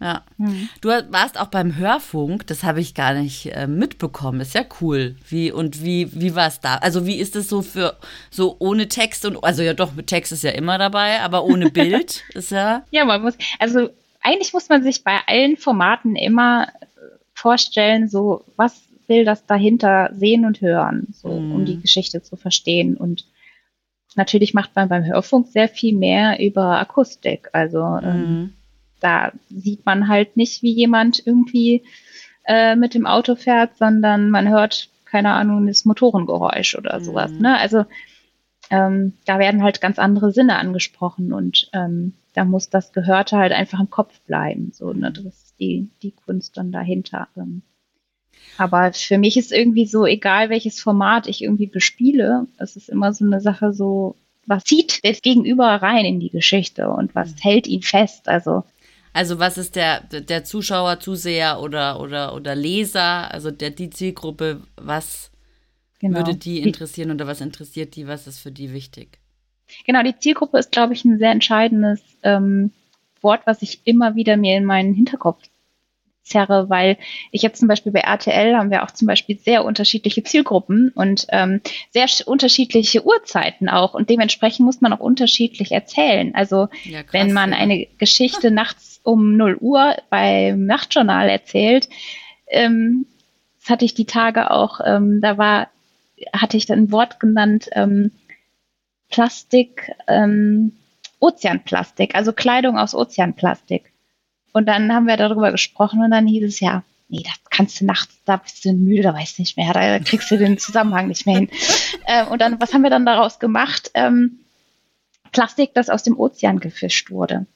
[0.00, 0.22] Ja.
[0.36, 0.68] Mhm.
[0.80, 4.40] Du warst auch beim Hörfunk, das habe ich gar nicht äh, mitbekommen.
[4.40, 5.16] Ist ja cool.
[5.28, 6.76] Wie und wie, wie war es da?
[6.76, 7.96] Also, wie ist es so für
[8.30, 11.70] so ohne Text und also ja doch, mit Text ist ja immer dabei, aber ohne
[11.70, 12.84] Bild ist ja.
[12.90, 13.88] Ja, man muss, also
[14.20, 16.68] eigentlich muss man sich bei allen Formaten immer
[17.34, 21.52] vorstellen, so was will das dahinter sehen und hören, so, mhm.
[21.52, 22.96] um die Geschichte zu verstehen.
[22.96, 23.26] Und
[24.16, 27.48] natürlich macht man beim Hörfunk sehr viel mehr über Akustik.
[27.52, 28.24] Also ähm, mhm.
[28.24, 28.52] ähm,
[29.00, 31.84] da sieht man halt nicht, wie jemand irgendwie
[32.46, 37.04] äh, mit dem Auto fährt, sondern man hört, keine Ahnung, das Motorengeräusch oder mhm.
[37.04, 37.32] sowas.
[37.32, 37.58] Ne?
[37.58, 37.84] Also
[38.70, 43.52] ähm, da werden halt ganz andere Sinne angesprochen und ähm, da muss das Gehörte halt
[43.52, 44.72] einfach im Kopf bleiben.
[44.72, 45.12] So, ne?
[45.12, 47.28] Das ist die, die Kunst dann dahinter.
[47.36, 47.62] Ähm.
[48.56, 53.12] Aber für mich ist irgendwie so, egal welches Format ich irgendwie bespiele, es ist immer
[53.12, 54.16] so eine Sache so,
[54.46, 57.38] was zieht das Gegenüber rein in die Geschichte und was mhm.
[57.38, 58.28] hält ihn fest?
[58.28, 58.64] Also,
[59.12, 64.60] also was ist der, der Zuschauer, Zuseher oder, oder, oder Leser, also der, die Zielgruppe,
[64.76, 65.30] was
[65.98, 66.18] genau.
[66.18, 69.18] würde die interessieren oder was interessiert die, was ist für die wichtig?
[69.86, 72.70] Genau, die Zielgruppe ist, glaube ich, ein sehr entscheidendes ähm,
[73.20, 75.42] Wort, was ich immer wieder mir in meinen Hinterkopf
[76.24, 76.96] zerre, weil
[77.30, 81.26] ich jetzt zum Beispiel bei RTL haben wir auch zum Beispiel sehr unterschiedliche Zielgruppen und
[81.30, 81.60] ähm,
[81.90, 86.34] sehr unterschiedliche Uhrzeiten auch und dementsprechend muss man auch unterschiedlich erzählen.
[86.34, 87.58] Also ja, krass, wenn man ja.
[87.58, 91.88] eine Geschichte nachts um 0 Uhr beim Nachtjournal erzählt,
[92.48, 93.06] ähm,
[93.60, 95.68] das hatte ich die Tage auch, ähm, da war,
[96.32, 98.10] hatte ich dann ein Wort genannt, ähm,
[99.10, 100.72] Plastik, ähm,
[101.20, 103.93] Ozeanplastik, also Kleidung aus Ozeanplastik.
[104.54, 107.84] Und dann haben wir darüber gesprochen und dann hieß es ja, nee, das kannst du
[107.84, 111.08] nachts, da bist du müde, da weißt du nicht mehr, da kriegst du den Zusammenhang
[111.08, 111.50] nicht mehr hin.
[112.06, 113.90] ähm, und dann, was haben wir dann daraus gemacht?
[113.94, 114.38] Ähm,
[115.32, 117.46] Plastik, das aus dem Ozean gefischt wurde.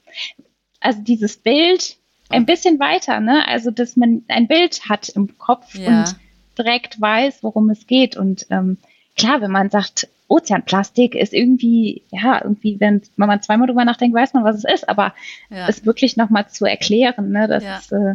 [0.80, 1.96] Also dieses Bild
[2.30, 3.46] ein bisschen weiter, ne?
[3.46, 6.00] Also, dass man ein Bild hat im Kopf ja.
[6.00, 6.16] und
[6.58, 8.16] direkt weiß, worum es geht.
[8.16, 8.76] Und ähm,
[9.16, 14.14] klar, wenn man sagt, Ozeanplastik ist irgendwie, ja, irgendwie, wenn, wenn man zweimal drüber nachdenkt,
[14.14, 15.14] weiß man, was es ist, aber
[15.50, 15.68] ja.
[15.68, 17.78] es wirklich nochmal zu erklären, ne, das ja.
[17.78, 18.14] ist, äh,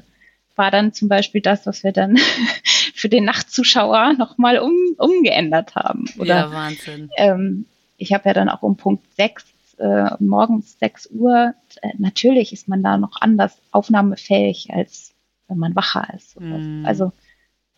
[0.55, 2.17] war dann zum Beispiel das, was wir dann
[2.93, 6.05] für den Nachtzuschauer nochmal um, umgeändert haben.
[6.19, 7.09] Oder, ja, Wahnsinn.
[7.17, 7.65] Ähm,
[7.97, 9.45] ich habe ja dann auch um Punkt 6,
[9.79, 15.15] äh, morgens 6 Uhr, äh, natürlich ist man da noch anders aufnahmefähig, als
[15.47, 16.39] wenn man wacher ist.
[16.39, 16.85] Mm.
[16.85, 17.11] Also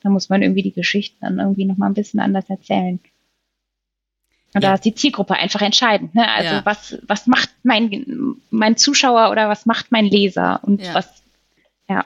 [0.01, 2.99] da muss man irgendwie die Geschichten dann irgendwie nochmal ein bisschen anders erzählen.
[4.55, 4.69] Und ja.
[4.69, 6.15] da ist die Zielgruppe einfach entscheidend.
[6.15, 6.25] Ne?
[6.31, 6.65] Also ja.
[6.65, 10.95] was, was macht mein, mein Zuschauer oder was macht mein Leser und ja.
[10.95, 11.07] was,
[11.89, 12.05] ja,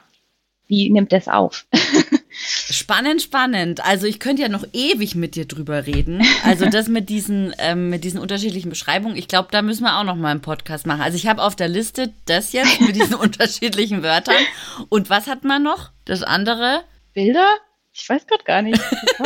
[0.66, 1.64] wie nimmt es auf?
[2.32, 3.84] Spannend, spannend.
[3.84, 6.24] Also ich könnte ja noch ewig mit dir drüber reden.
[6.44, 10.04] Also das mit diesen, ähm, mit diesen unterschiedlichen Beschreibungen, ich glaube, da müssen wir auch
[10.04, 11.02] noch mal einen Podcast machen.
[11.02, 14.42] Also ich habe auf der Liste das jetzt mit diesen unterschiedlichen Wörtern.
[14.88, 15.90] Und was hat man noch?
[16.04, 16.82] Das andere?
[17.14, 17.58] Bilder?
[18.00, 18.80] Ich weiß gerade gar nicht.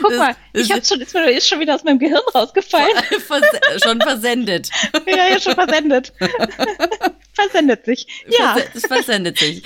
[0.00, 2.96] Guck das, mal, ich hab's schon, ist, ist schon wieder aus meinem Gehirn rausgefallen.
[3.26, 3.44] Vers
[3.84, 4.70] schon versendet.
[5.06, 6.12] ja, ja, schon versendet.
[7.34, 8.24] versendet sich.
[8.28, 8.56] Ja.
[8.72, 9.62] Es versendet sich.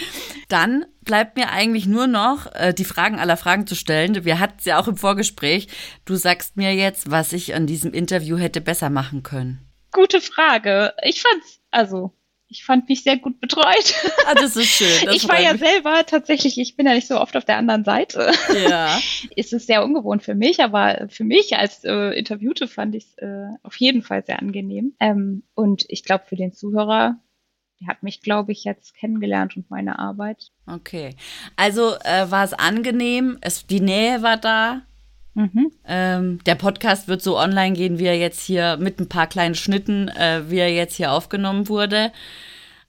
[0.49, 4.25] Dann bleibt mir eigentlich nur noch, äh, die Fragen aller Fragen zu stellen.
[4.25, 5.69] Wir hatten es ja auch im Vorgespräch.
[6.05, 9.65] Du sagst mir jetzt, was ich an diesem Interview hätte besser machen können.
[9.93, 10.93] Gute Frage.
[11.03, 12.13] Ich fand's, also,
[12.49, 13.95] ich fand mich sehr gut betreut.
[14.27, 15.07] Ah, das ist schön.
[15.07, 15.63] Das ich war ja mich.
[15.63, 18.31] selber tatsächlich, ich bin ja nicht so oft auf der anderen Seite.
[18.69, 18.99] Ja.
[19.37, 23.19] ist es sehr ungewohnt für mich, aber für mich als äh, Interviewte fand ich es
[23.19, 24.95] äh, auf jeden Fall sehr angenehm.
[25.01, 27.17] Ähm, und ich glaube, für den Zuhörer,
[27.81, 30.51] der hat mich, glaube ich, jetzt kennengelernt und meine Arbeit.
[30.67, 31.15] Okay.
[31.57, 34.83] Also äh, war es angenehm, es, die Nähe war da,
[35.39, 35.71] Mhm.
[35.87, 39.55] Ähm, der Podcast wird so online gehen, wie er jetzt hier mit ein paar kleinen
[39.55, 42.11] Schnitten, äh, wie er jetzt hier aufgenommen wurde.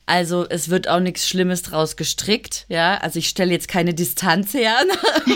[0.08, 2.98] Also es wird auch nichts Schlimmes draus gestrickt, ja.
[2.98, 4.74] Also ich stelle jetzt keine Distanz her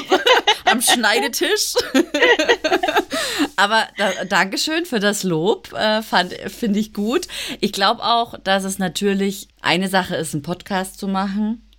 [0.65, 1.75] am Schneidetisch.
[3.57, 7.27] Aber da, Dankeschön für das Lob, äh, finde ich gut.
[7.59, 11.69] Ich glaube auch, dass es natürlich eine Sache ist, einen Podcast zu machen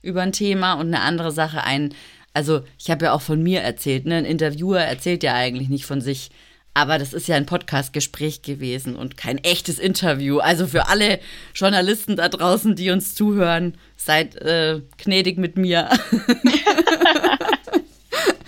[0.00, 1.92] über ein Thema und eine andere Sache, ein
[2.36, 4.16] also ich habe ja auch von mir erzählt, ne?
[4.16, 6.28] Ein Interviewer erzählt ja eigentlich nicht von sich.
[6.74, 10.40] Aber das ist ja ein Podcast-Gespräch gewesen und kein echtes Interview.
[10.40, 11.18] Also für alle
[11.54, 15.88] Journalisten da draußen, die uns zuhören, seid äh, gnädig mit mir.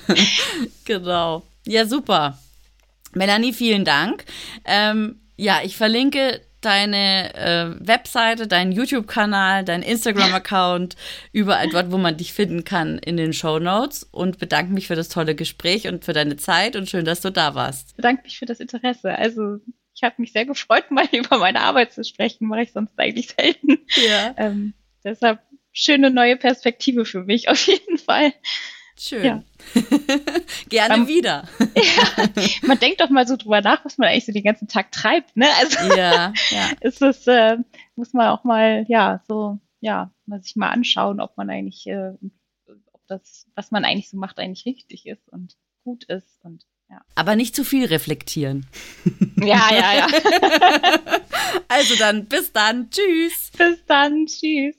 [0.85, 1.45] genau.
[1.67, 2.39] Ja, super.
[3.15, 4.27] Melanie, vielen Dank.
[4.67, 10.97] Ähm, ja, ich verlinke deine äh, Webseite, deinen YouTube-Kanal, deinen Instagram-Account,
[11.33, 14.97] überall dort, wo man dich finden kann, in den Show Notes und bedanke mich für
[14.97, 17.97] das tolle Gespräch und für deine Zeit und schön, dass du da warst.
[17.97, 19.17] Bedanke mich für das Interesse.
[19.17, 19.59] Also
[19.95, 23.29] ich habe mich sehr gefreut, mal über meine Arbeit zu sprechen, mache ich sonst eigentlich
[23.29, 23.79] selten.
[24.09, 24.35] Ja.
[24.37, 25.41] Ähm, deshalb
[25.73, 28.33] schöne neue Perspektive für mich auf jeden Fall.
[28.99, 29.25] Schön.
[29.25, 29.43] Ja.
[30.69, 31.49] Gerne um, wieder.
[31.77, 32.29] ja,
[32.67, 35.37] man denkt doch mal so drüber nach, was man eigentlich so den ganzen Tag treibt,
[35.37, 35.47] ne?
[35.59, 36.71] Also ja, ja.
[36.81, 37.59] ist es, äh,
[37.95, 42.13] muss man auch mal, ja, so, ja, mal sich mal anschauen, ob man eigentlich, äh,
[42.93, 47.03] ob das, was man eigentlich so macht, eigentlich richtig ist und gut ist und ja.
[47.15, 48.67] Aber nicht zu viel reflektieren.
[49.37, 50.07] Ja, ja, ja.
[51.69, 52.89] also dann, bis dann.
[52.91, 53.51] Tschüss.
[53.59, 54.25] Bis dann.
[54.25, 54.77] Tschüss.